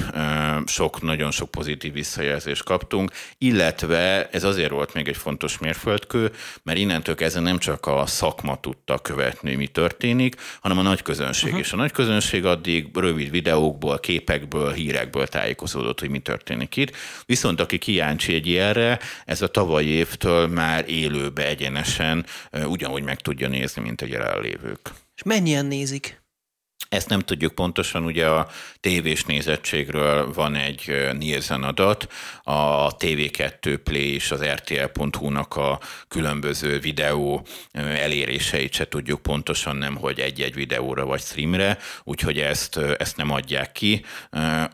[0.66, 6.32] sok, nagyon sok pozitív visszajelzést kaptunk, illetve ez azért volt még egy fontos mérföldkő,
[6.62, 11.48] mert innentől kezdve nem csak a szakma tudta követni, mi történik, hanem a nagy közönség.
[11.48, 11.60] Uh-huh.
[11.60, 16.96] És a nagy közönség addig rövid videókból, képekből, hírekből tájékozódott, hogy mi történik itt.
[17.26, 22.26] Viszont aki kíváncsi egy ilyenre, ez a tavalyi évtől már élőbe egyenesen
[22.64, 24.90] ugyanúgy meg tudja nézni, mint a jelenlévők.
[25.16, 26.19] És mennyien nézik?
[26.88, 28.48] Ezt nem tudjuk pontosan, ugye a
[28.80, 32.12] tévés nézettségről van egy Nielsen adat,
[32.42, 40.20] a TV2 Play és az RTL.hu-nak a különböző videó eléréseit se tudjuk pontosan, nem hogy
[40.20, 44.04] egy-egy videóra vagy streamre, úgyhogy ezt, ezt nem adják ki.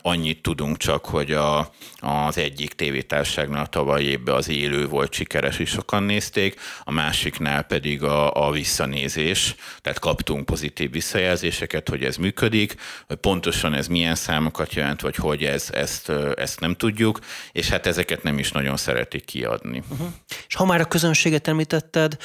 [0.01, 5.69] Annyit tudunk csak, hogy a, az egyik tévétárságnál tavaly évben az élő volt sikeres, és
[5.69, 12.75] sokan nézték, a másiknál pedig a, a visszanézés, tehát kaptunk pozitív visszajelzéseket, hogy ez működik,
[13.07, 17.19] hogy pontosan ez milyen számokat jelent, vagy hogy ez, ezt, ezt nem tudjuk,
[17.51, 19.83] és hát ezeket nem is nagyon szeretik kiadni.
[19.91, 20.07] Uh-huh.
[20.47, 22.17] És ha már a közönséget említetted,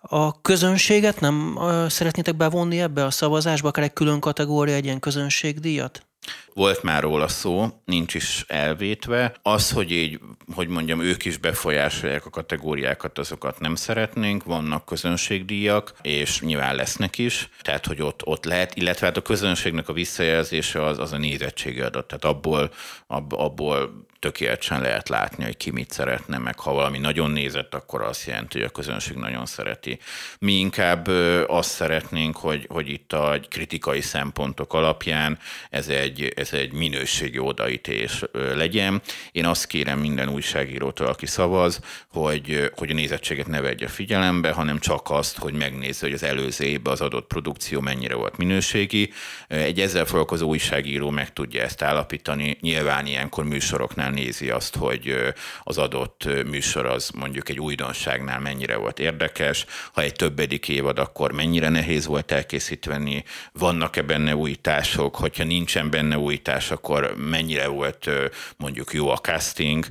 [0.00, 6.09] a közönséget nem szeretnétek bevonni ebbe a szavazásba, akár egy külön kategória, egy ilyen közönségdíjat?
[6.54, 9.34] Volt már róla szó, nincs is elvétve.
[9.42, 10.20] Az, hogy így,
[10.54, 14.44] hogy mondjam, ők is befolyásolják a kategóriákat, azokat nem szeretnénk.
[14.44, 17.48] Vannak közönségdíjak, és nyilván lesznek is.
[17.60, 21.80] Tehát, hogy ott, ott lehet, illetve hát a közönségnek a visszajelzése az, az a nézettségi
[21.80, 22.06] adat.
[22.06, 22.70] Tehát abból,
[23.06, 28.02] ab, abból tökéletesen lehet látni, hogy ki mit szeretne, meg ha valami nagyon nézett, akkor
[28.02, 29.98] azt jelenti, hogy a közönség nagyon szereti.
[30.38, 31.08] Mi inkább
[31.46, 35.38] azt szeretnénk, hogy, hogy itt a kritikai szempontok alapján
[35.70, 39.02] ez egy, ez egy minőségi odaítés legyen.
[39.32, 44.78] Én azt kérem minden újságírótól, aki szavaz, hogy, hogy a nézettséget ne vegye figyelembe, hanem
[44.78, 49.12] csak azt, hogy megnézze, hogy az előző évben az adott produkció mennyire volt minőségi.
[49.48, 52.58] Egy ezzel foglalkozó újságíró meg tudja ezt állapítani.
[52.60, 55.16] Nyilván ilyenkor műsoroknál nézi azt, hogy
[55.62, 61.32] az adott műsor az mondjuk egy újdonságnál mennyire volt érdekes, ha egy többedik évad, akkor
[61.32, 68.10] mennyire nehéz volt elkészíteni, vannak-e benne újítások, hogyha nincsen benne újítás, akkor mennyire volt
[68.56, 69.86] mondjuk jó a casting,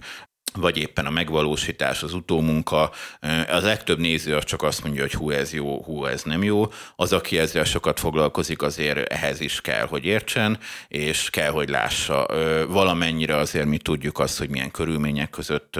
[0.54, 2.92] vagy éppen a megvalósítás, az utómunka.
[3.48, 6.72] Az legtöbb néző az csak azt mondja, hogy hú, ez jó, hú, ez nem jó.
[6.96, 10.58] Az, aki ezzel sokat foglalkozik, azért ehhez is kell, hogy értsen,
[10.88, 12.28] és kell, hogy lássa.
[12.68, 15.80] Valamennyire azért mi tudjuk azt, hogy milyen körülmények között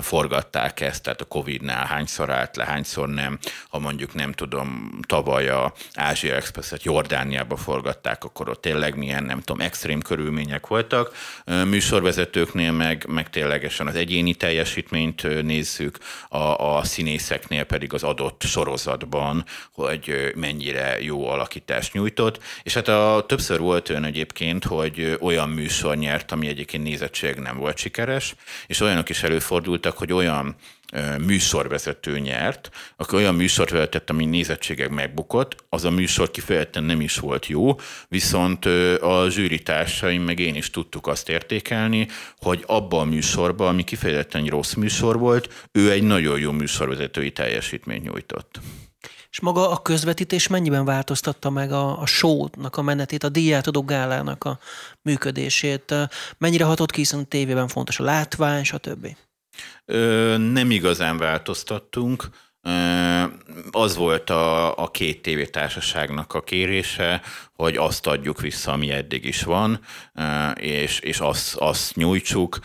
[0.00, 3.38] forgatták ezt, tehát a Covid-nál hányszor állt le, hányszor nem.
[3.68, 9.40] Ha mondjuk nem tudom, tavaly a Ázsia Express-et Jordániába forgatták, akkor ott tényleg milyen, nem
[9.40, 11.14] tudom, extrém körülmények voltak.
[11.66, 19.44] Műsorvezetőknél meg, meg ténylegesen az egyéni teljesítményt nézzük, a, a színészeknél pedig az adott sorozatban,
[19.72, 22.42] hogy mennyire jó alakítást nyújtott.
[22.62, 27.56] És hát a, többször volt olyan egyébként, hogy olyan műsor nyert, ami egyébként nézettség nem
[27.56, 28.34] volt sikeres,
[28.66, 30.56] és olyanok is előfordultak, hogy olyan
[31.26, 37.16] műsorvezető nyert, akkor olyan műsort vezetett, ami nézettségek megbukott, az a műsor kifejezetten nem is
[37.18, 37.74] volt jó,
[38.08, 38.64] viszont
[39.00, 44.72] a zsűritársaim meg én is tudtuk azt értékelni, hogy abban a műsorban, ami kifejezetten rossz
[44.72, 48.60] műsor volt, ő egy nagyon jó műsorvezetői teljesítményt nyújtott.
[49.30, 54.44] És maga a közvetítés mennyiben változtatta meg a, a show-nak a menetét, a díjátadó gálának
[54.44, 54.58] a
[55.02, 55.94] működését?
[56.38, 59.16] Mennyire hatott ki, hiszen a tévében fontos a látvány, stb.?
[60.36, 62.28] Nem igazán változtattunk.
[63.70, 67.22] Az volt a, a két tévétársaságnak a kérése,
[67.54, 69.80] hogy azt adjuk vissza, ami eddig is van,
[70.54, 72.58] és, és azt, azt nyújtsuk,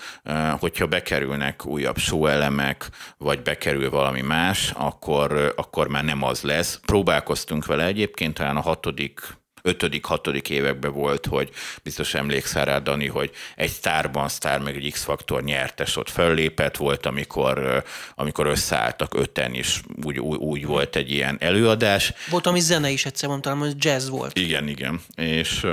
[0.60, 6.80] hogyha bekerülnek újabb elemek, vagy bekerül valami más, akkor, akkor már nem az lesz.
[6.86, 11.50] Próbálkoztunk vele egyébként, talán a hatodik ötödik, hatodik években volt, hogy
[11.84, 17.06] biztos emlékszel rá, Dani, hogy egy sztárban sztár, meg egy X-faktor nyertes ott föllépett, volt,
[17.06, 17.84] amikor,
[18.16, 22.14] amikor összeálltak öten is, úgy, úgy, úgy volt egy ilyen előadás.
[22.30, 24.38] Volt, ami zene is egyszer mondtam, hogy jazz volt.
[24.38, 25.02] Igen, igen.
[25.16, 25.66] És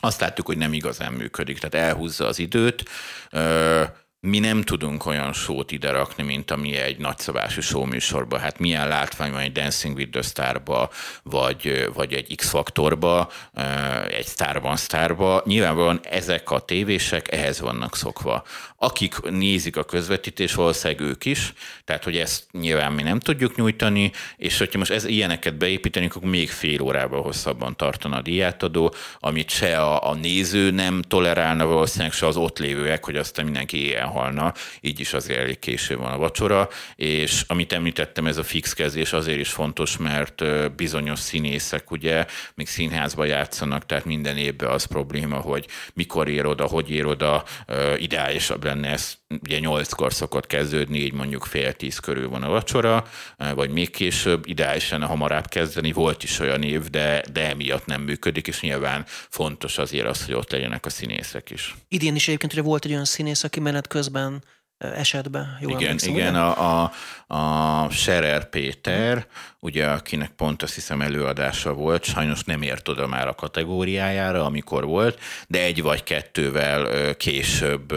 [0.00, 2.82] azt láttuk, hogy nem igazán működik, tehát elhúzza az időt
[4.20, 8.40] mi nem tudunk olyan sót ide rakni, mint ami egy nagyszabású show műsorban.
[8.40, 10.90] Hát milyen látvány van egy Dancing with the Starba,
[11.22, 13.30] vagy, vagy egy X-faktorba,
[14.08, 15.42] egy Starban Starba.
[15.46, 18.44] Nyilvánvalóan ezek a tévések ehhez vannak szokva.
[18.76, 21.52] Akik nézik a közvetítés, valószínűleg ők is,
[21.84, 26.22] tehát hogy ezt nyilván mi nem tudjuk nyújtani, és hogyha most ez ilyeneket beépíteni, akkor
[26.22, 32.12] még fél órával hosszabban tartana a diátadó, amit se a, a néző nem tolerálna valószínűleg,
[32.12, 36.12] se az ott lévőek, hogy aztán mindenki ilyen halna, így is azért elég késő van
[36.12, 40.44] a vacsora, és amit említettem, ez a fix kezdés azért is fontos, mert
[40.76, 46.66] bizonyos színészek ugye még színházba játszanak, tehát minden évben az probléma, hogy mikor ér oda,
[46.66, 47.44] hogy ér oda,
[47.96, 53.06] ideálisabb lenne ez ugye nyolckor szokott kezdődni, így mondjuk fél tíz körül van a vacsora,
[53.54, 58.02] vagy még később, ideális lenne hamarabb kezdeni, volt is olyan év, de, de emiatt nem
[58.02, 61.74] működik, és nyilván fontos azért az, hogy ott legyenek a színészek is.
[61.88, 64.42] Idén is egyébként, hogy volt egy olyan színész, aki menet közben
[64.78, 65.58] esetben.
[65.60, 66.40] Jól igen, emlékszem, igen ugye?
[66.40, 66.92] a, a,
[67.34, 69.26] a Scherer Péter,
[69.60, 74.84] ugye akinek pont azt hiszem előadása volt, sajnos nem ért oda már a kategóriájára, amikor
[74.84, 77.94] volt, de egy vagy kettővel később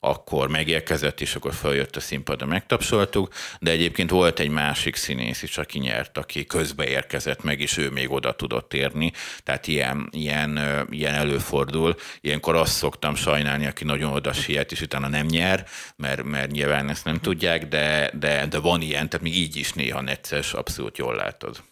[0.00, 5.58] akkor megérkezett, és akkor följött a színpadra, megtapsoltuk, de egyébként volt egy másik színész is,
[5.58, 10.60] aki nyert, aki közbe érkezett meg, és ő még oda tudott érni, tehát ilyen, ilyen,
[10.90, 11.94] ilyen előfordul.
[12.20, 15.66] Ilyenkor azt szoktam sajnálni, aki nagyon oda siet, és utána nem nyer,
[16.04, 19.72] mert, mert nyilván ezt nem tudják, de, de, de van ilyen, tehát még így is
[19.72, 21.62] néha necces, abszolút jól látod.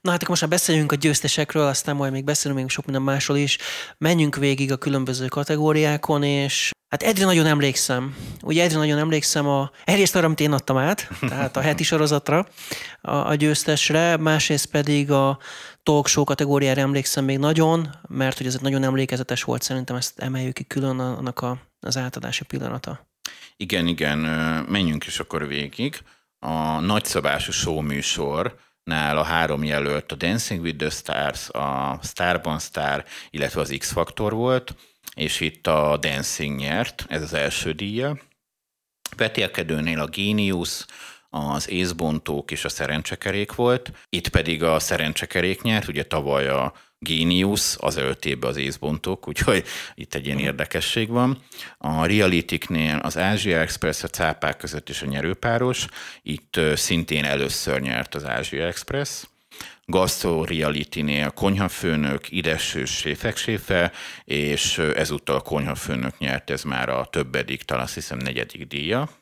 [0.00, 3.02] Na hát akkor most már beszéljünk a győztesekről, aztán majd még beszélünk még sok minden
[3.02, 3.58] másról is.
[3.98, 8.16] Menjünk végig a különböző kategóriákon, és hát egyre nagyon emlékszem.
[8.42, 12.46] Ugye egyre nagyon emlékszem a, egyrészt arra, amit én adtam át, tehát a heti sorozatra
[13.00, 15.38] a, a győztesre, másrészt pedig a
[15.82, 20.54] talk show kategóriára emlékszem még nagyon, mert hogy ez nagyon emlékezetes volt, szerintem ezt emeljük
[20.54, 23.09] ki külön annak a, az átadási pillanata.
[23.62, 24.18] Igen, igen,
[24.68, 26.02] menjünk is akkor végig.
[26.38, 33.04] A nagyszabású show műsornál a három jelölt a Dancing with the Stars, a Starban Star,
[33.30, 34.74] illetve az X-Factor volt,
[35.14, 38.18] és itt a Dancing nyert, ez az első díja.
[39.16, 40.84] Vetélkedőnél a Genius,
[41.30, 46.72] az észbontók és a szerencsekerék volt, itt pedig a szerencsekerék nyert, ugye tavaly a
[47.02, 51.38] Genius, az előttében az észbontók, úgyhogy itt egy ilyen érdekesség van.
[51.78, 55.86] A Realitiknél az Ázsia Express, a cápák között is a nyerőpáros,
[56.22, 59.24] itt szintén először nyert az Ázsia Express.
[59.84, 63.92] Gastro Reality-nél konyhafőnök, idesős séfekséfe,
[64.24, 69.19] és ö, ezúttal a konyhafőnök nyert, ez már a többedik, talán azt hiszem negyedik díja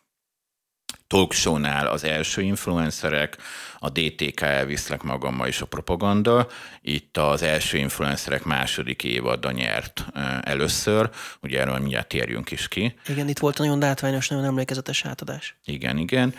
[1.09, 3.37] talkshownál az első influencerek,
[3.79, 6.47] a DTK elviszlek magammal is a propaganda.
[6.83, 10.07] Itt az első influencerek második évada nyert
[10.41, 11.11] először,
[11.43, 12.95] ugye erről mindjárt térjünk is ki.
[13.07, 15.57] Igen, itt volt a nagyon látványos, nagyon emlékezetes átadás.
[15.65, 16.35] Igen, igen.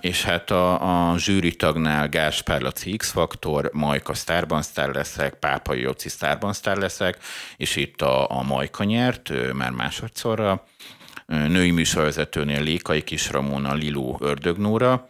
[0.00, 6.08] És hát a, a zsűri tagnál Gáspár Laci X-Faktor, Majka Starban Star leszek, Pápai Jóci
[6.08, 7.18] Starban Star leszek,
[7.56, 10.64] és itt a, a Majka nyert, már másodszorra.
[11.26, 15.08] Női műsorvezetőnél Lékai Kis Ramona, Liló Ördögnóra,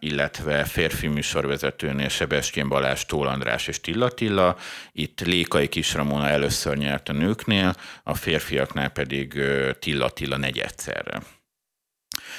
[0.00, 4.56] illetve férfi műsorvezetőnél Sebestyén Balázs, Tól András és Tilla Tilla.
[4.92, 11.22] Itt Lékai Kis Ramona először nyert a nőknél, a férfiaknál pedig ö, Tilla Tilla negyedszerre.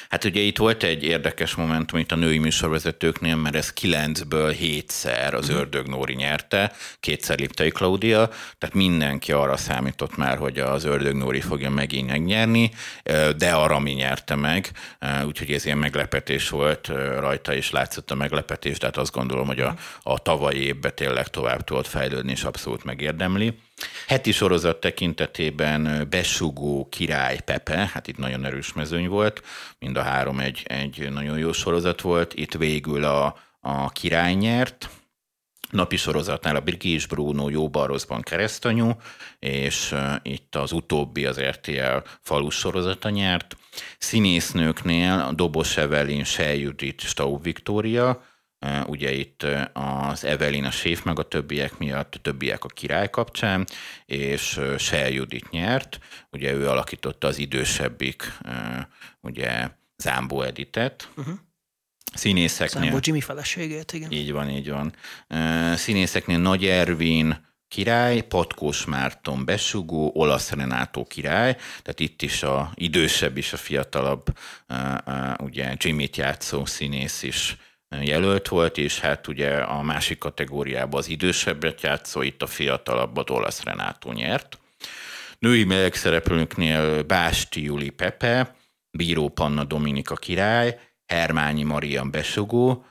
[0.09, 5.33] Hát ugye itt volt egy érdekes momentum itt a női műsorvezetőknél, mert ez kilencből hétszer
[5.33, 11.15] az Ördög Nóri nyerte, kétszer Liptai Klaudia, tehát mindenki arra számított már, hogy az Ördög
[11.15, 12.71] Nóri fogja megint megnyerni,
[13.37, 14.71] de arra mi nyerte meg,
[15.25, 16.87] úgyhogy ez ilyen meglepetés volt
[17.19, 21.27] rajta, és látszott a meglepetés, de hát azt gondolom, hogy a, a tavalyi évben tényleg
[21.27, 23.53] tovább tudott fejlődni, és abszolút megérdemli.
[24.07, 29.41] Heti sorozat tekintetében besugó király Pepe, hát itt nagyon erős mezőny volt,
[29.79, 34.89] mind a három egy, egy nagyon jó sorozat volt, itt végül a, a király nyert,
[35.69, 38.91] napi sorozatnál a Brigés Bruno jóban rosszban keresztanyú,
[39.39, 43.57] és itt az utóbbi az RTL falus sorozata nyert.
[43.97, 48.25] Színésznőknél a Dobos Evelyn, Sej Judit, Staub Viktória, Uh,
[48.85, 53.67] ugye itt az Evelyn a séf meg a többiek miatt, a többiek a király kapcsán,
[54.05, 55.99] és Sej Judit nyert,
[56.31, 58.37] ugye ő alakította az idősebbik,
[59.21, 61.09] ugye Zámbó Editet.
[61.15, 61.33] Uh-huh.
[62.13, 62.81] Színészeknél...
[62.81, 64.11] Számból Jimmy feleségét, igen.
[64.11, 64.93] Így van, így van.
[65.75, 73.37] Színészeknél Nagy Ervin király, Patkós Márton besugó, Olasz Renátó király, tehát itt is a idősebb
[73.37, 74.25] és a fiatalabb,
[75.37, 77.57] ugye Jimmy-t játszó színész is
[77.89, 83.63] jelölt volt, és hát ugye a másik kategóriában az idősebbet játszó, itt a fiatalabbat Olasz
[83.63, 84.57] Renátó nyert.
[85.39, 88.55] Női mellékszereplőknél Básti Juli Pepe,
[88.91, 92.85] Bíró Panna Dominika király, Hermányi Marian besugó,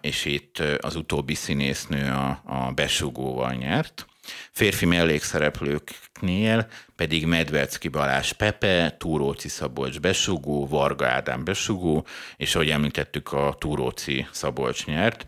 [0.00, 4.06] és itt az utóbbi színésznő a, a besugóval nyert.
[4.50, 13.32] Férfi mellékszereplőknél pedig Medvecki Balázs Pepe, Túróci Szabolcs besugó, Varga Ádám besugó, és ahogy említettük,
[13.32, 15.26] a Túróci Szabolcs nyert.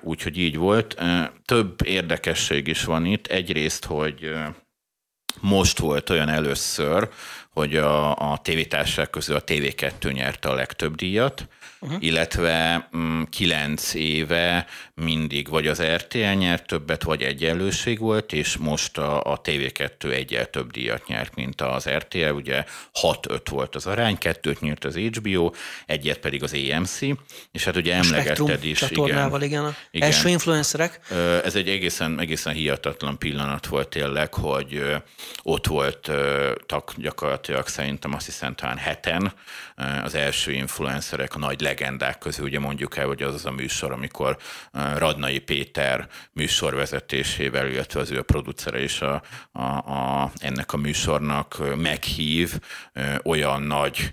[0.00, 1.02] Úgyhogy így volt.
[1.44, 3.26] Több érdekesség is van itt.
[3.26, 4.32] Egyrészt, hogy
[5.40, 7.08] most volt olyan először,
[7.50, 11.48] hogy a, a tévétársaság közül a TV2 nyerte a legtöbb díjat,
[11.84, 12.02] uh-huh.
[12.04, 18.98] illetve mm, kilenc éve mindig vagy az RTL nyert többet, vagy egyenlőség volt, és most
[18.98, 22.64] a, a TV2 egyel több díjat nyert, mint az RTL, ugye
[23.02, 25.50] 6-5 volt az arány, kettőt nyert az HBO,
[25.86, 27.00] egyet pedig az AMC,
[27.52, 28.78] és hát ugye emlegetted is.
[28.78, 29.60] csatornával, igen.
[29.60, 29.76] igen.
[29.90, 30.08] igen.
[30.08, 31.00] Első influencerek.
[31.44, 34.82] Ez egy egészen, egészen hihetetlen pillanat volt tényleg, hogy
[35.42, 39.32] ott voltak gyakorlatilag szerintem azt hiszem talán heten
[40.04, 43.92] az első influencerek, a nagy legendák közül, ugye mondjuk el, hogy az az a műsor,
[43.92, 44.36] amikor
[44.72, 49.22] Radnai Péter műsorvezetésével, illetve az ő a producere is a,
[49.52, 52.58] a, a, ennek a műsornak meghív
[53.22, 54.12] olyan nagy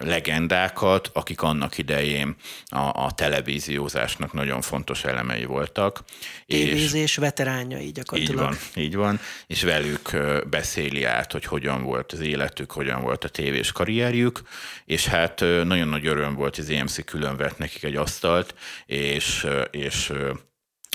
[0.00, 6.04] legendákat, akik annak idején a, a televíziózásnak nagyon fontos elemei voltak.
[6.46, 8.52] Tévézés veteránjai gyakorlatilag.
[8.52, 10.16] Így van, így van, és velük
[10.50, 14.40] beszéli át, hogy hogyan volt az életük, hogyan volt a tévés karrierjük,
[14.84, 18.54] és hát nagyon nagy öröm volt, az EMC külön vett nekik egy asztalt,
[18.86, 20.12] és, és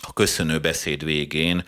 [0.02, 1.64] a köszönő beszéd végén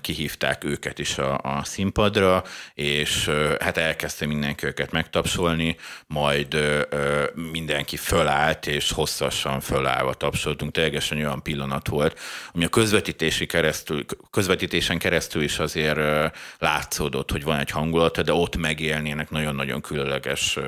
[0.00, 5.76] kihívták őket is a, a színpadra, és hát elkezdte mindenki őket megtapsolni,
[6.06, 6.56] majd
[7.52, 10.72] mindenki fölállt, és hosszasan fölállva tapsoltunk.
[10.72, 12.18] Teljesen olyan pillanat volt,
[12.52, 15.98] ami a közvetítési keresztül, közvetítésen keresztül is azért
[16.58, 20.58] látszódott, hogy van egy hangulata, de ott megélnének nagyon-nagyon különleges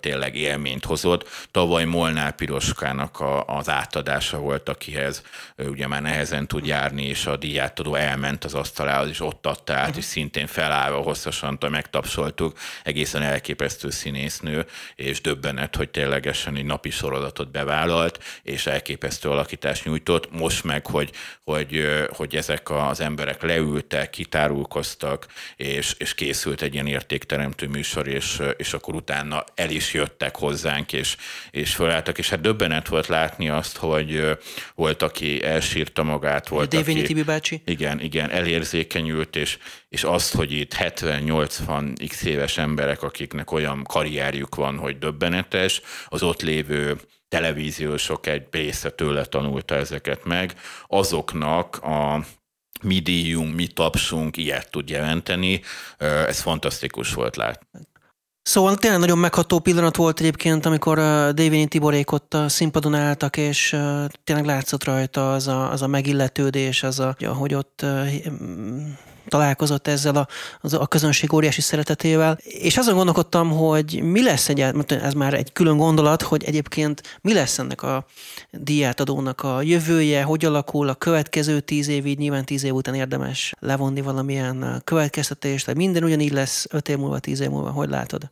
[0.00, 1.28] tényleg élményt hozott.
[1.50, 5.22] Tavaly Molnár Piroskának a, az átadása volt, akihez
[5.56, 9.74] ugye már nehez nehezen tud járni, és a díjátadó elment az asztalához, és ott adta
[9.74, 12.58] át, és szintén felállva hosszasan megtapsoltuk.
[12.82, 20.30] Egészen elképesztő színésznő, és döbbenet, hogy ténylegesen egy napi sorozatot bevállalt, és elképesztő alakítást nyújtott.
[20.30, 21.10] Most meg, hogy,
[21.44, 25.26] hogy, hogy ezek az emberek leültek, kitárulkoztak,
[25.56, 30.92] és, és készült egy ilyen értékteremtő műsor, és, és akkor utána el is jöttek hozzánk,
[30.92, 31.16] és,
[31.50, 34.38] és fölálltak, és hát döbbenet volt látni azt, hogy
[34.74, 36.68] volt, aki elsírta magát, magát volt.
[36.68, 37.62] Dévényi Tibi bácsi.
[37.64, 39.58] Igen, igen, elérzékenyült, és,
[39.88, 46.22] és azt, hogy itt 70-80 x éves emberek, akiknek olyan karrierjük van, hogy döbbenetes, az
[46.22, 46.96] ott lévő
[47.28, 50.54] televíziósok egy része tőle tanulta ezeket meg,
[50.86, 52.24] azoknak a
[52.82, 55.60] mi díjunk, mi tapsunk ilyet tud jelenteni.
[55.98, 57.66] Ez fantasztikus volt látni.
[58.48, 63.36] Szóval tényleg nagyon megható pillanat volt egyébként, amikor uh, Dévényi Tiborék ott a színpadon álltak,
[63.36, 63.76] és
[64.24, 67.84] tényleg látszott rajta az a, az a megilletődés, az a, hogy ott
[69.26, 70.28] találkozott ezzel a,
[70.60, 75.52] az a közönség óriási szeretetével, és azon gondolkodtam, hogy mi lesz egyáltalán, ez már egy
[75.52, 78.06] külön gondolat, hogy egyébként mi lesz ennek a
[78.50, 83.54] diátadónak a jövője, hogy alakul a következő tíz év, így nyilván tíz év után érdemes
[83.58, 88.30] levonni valamilyen következtetést, tehát minden ugyanígy lesz öt év múlva, tíz év múlva, hogy látod?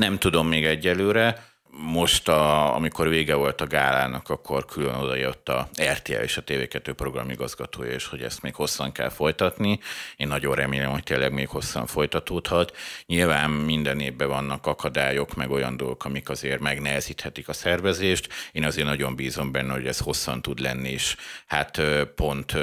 [0.00, 1.44] Nem tudom még egyelőre.
[1.70, 6.44] Most, a, amikor vége volt a gálának, akkor külön oda jött a RTL és a
[6.44, 9.78] TV2 programigazgatója, és hogy ezt még hosszan kell folytatni.
[10.16, 12.76] Én nagyon remélem, hogy tényleg még hosszan folytatódhat.
[13.06, 18.28] Nyilván minden évben vannak akadályok, meg olyan dolgok, amik azért megnehezíthetik a szervezést.
[18.52, 21.82] Én azért nagyon bízom benne, hogy ez hosszan tud lenni, és hát
[22.14, 22.56] pont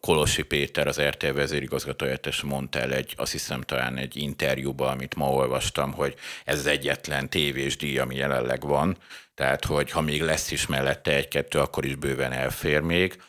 [0.00, 5.30] Kolosi Péter, az RTL vezérigazgatóhelyettes mondta el egy, azt hiszem talán egy interjúban, amit ma
[5.30, 6.14] olvastam, hogy
[6.44, 8.96] ez az egyetlen tévés díj, ami jelenleg van,
[9.34, 13.22] tehát hogy ha még lesz is mellette egy-kettő, akkor is bőven elfér még.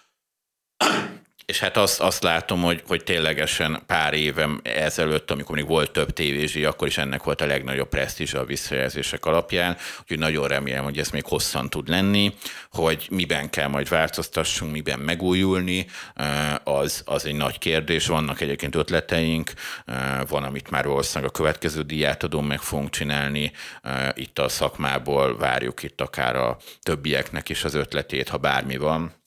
[1.46, 6.14] És hát azt, azt látom, hogy, hogy ténylegesen pár évem ezelőtt, amikor még volt több
[6.14, 10.98] tévézsi, akkor is ennek volt a legnagyobb presztízs a visszajelzések alapján, úgyhogy nagyon remélem, hogy
[10.98, 12.34] ez még hosszan tud lenni,
[12.72, 15.86] hogy miben kell majd változtassunk, miben megújulni,
[16.16, 18.08] eh, az, az egy nagy kérdés.
[18.08, 19.52] Vannak egyébként ötleteink,
[19.86, 25.38] eh, van, amit már valószínűleg a következő díjátadón meg fogunk csinálni, eh, itt a szakmából
[25.38, 29.24] várjuk itt akár a többieknek is az ötletét, ha bármi van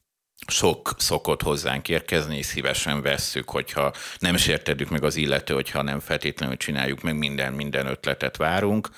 [0.47, 6.01] sok szokott hozzánk érkezni, és szívesen vesszük, hogyha nem sértedük meg az illető, hogyha nem
[6.01, 8.89] feltétlenül csináljuk meg, minden, minden ötletet várunk.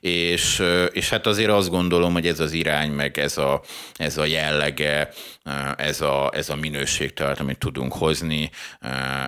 [0.00, 3.62] És, és hát azért azt gondolom, hogy ez az irány, meg ez a,
[3.96, 5.12] ez a jellege,
[5.76, 8.50] ez a, ez a minőség, tehát amit tudunk hozni,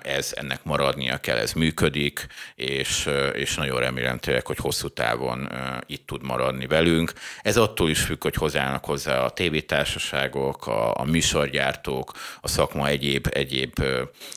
[0.03, 5.49] ez ennek maradnia kell, ez működik, és, és nagyon remélem tényleg, hogy hosszú távon
[5.87, 7.13] itt tud maradni velünk.
[7.43, 12.89] Ez attól is függ, hogy hozzáállnak hozzá a tévétársaságok, a, a műsorgyár, gyártók, a szakma
[12.89, 13.85] egyéb, egyéb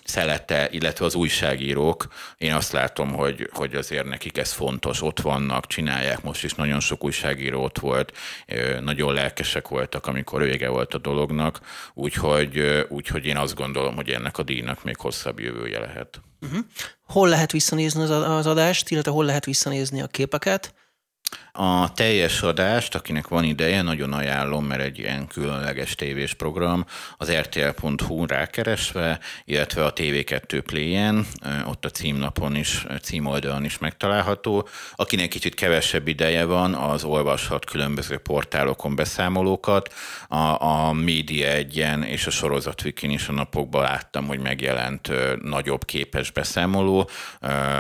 [0.03, 2.07] szelete, illetve az újságírók.
[2.38, 6.79] Én azt látom, hogy, hogy azért nekik ez fontos, ott vannak, csinálják, most is nagyon
[6.79, 8.17] sok újságíró ott volt,
[8.81, 11.59] nagyon lelkesek voltak, amikor vége volt a dolognak,
[11.93, 16.21] úgyhogy, úgyhogy én azt gondolom, hogy ennek a díjnak még hosszabb jövője lehet.
[16.41, 16.59] Uh-huh.
[17.07, 20.74] Hol lehet visszanézni az adást, illetve hol lehet visszanézni a képeket?
[21.56, 26.86] A teljes adást, akinek van ideje, nagyon ajánlom, mert egy ilyen különleges tévés program,
[27.18, 31.26] az rtl.hu rákeresve, illetve a TV2 Play-en,
[31.68, 34.68] ott a címnapon is, címoldalon is megtalálható.
[34.95, 39.93] Akinek kicsit kevesebb ideje van, az olvashat különböző portálokon beszámolókat.
[40.28, 45.86] A, a Média egyen és a sorozat Wikin is a napokban láttam, hogy megjelent nagyobb
[45.86, 47.10] képes beszámoló,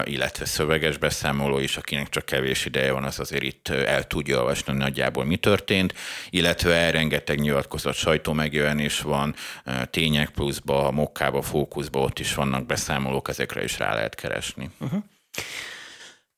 [0.03, 4.73] illetve szöveges beszámoló is, akinek csak kevés ideje van, az azért itt el tudja olvasni
[4.73, 5.93] nagyjából mi történt,
[6.29, 9.35] illetve rengeteg nyilatkozat sajtó megjelenés van,
[9.89, 14.69] tények pluszba, mokkába, fókuszba, ott is vannak beszámolók, ezekre is rá lehet keresni.
[14.79, 15.03] Uh-huh.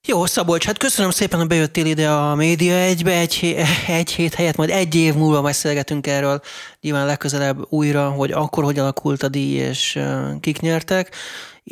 [0.07, 3.55] Jó, Szabolcs, hát köszönöm szépen, hogy bejöttél ide a Média egybe, egy,
[3.87, 6.41] egy hét helyett, majd egy év múlva beszélgetünk erről,
[6.81, 9.99] nyilván legközelebb újra, hogy akkor hogy alakult a díj, és
[10.39, 11.15] kik nyertek.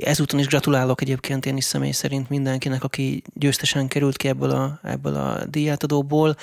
[0.01, 4.79] Ezúton is gratulálok egyébként én is személy szerint mindenkinek, aki győztesen került ki ebből a,
[4.83, 6.35] ebből a díjátadóból.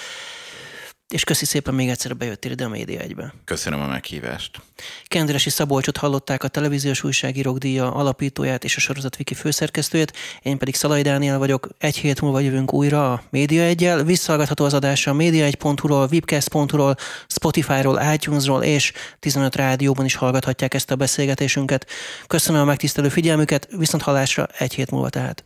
[1.11, 3.35] És köszi szépen még egyszer, bejöttél ide a Média egybe.
[3.45, 4.61] Köszönöm a meghívást.
[5.05, 10.75] Kendresi Szabolcsot hallották a televíziós újságírók díja alapítóját és a sorozat Viki főszerkesztőjét, én pedig
[10.75, 11.69] Szalai Dániel vagyok.
[11.79, 14.05] Egy hét múlva jövünk újra a Média egyel.
[14.05, 16.97] Visszahallgatható az adása a média1.hu-ról, webcast.hu-ról,
[17.27, 21.87] Spotify-ról, iTunes-ról és 15 rádióban is hallgathatják ezt a beszélgetésünket.
[22.27, 25.45] Köszönöm a megtisztelő figyelmüket, viszont hallásra egy hét múlva tehát.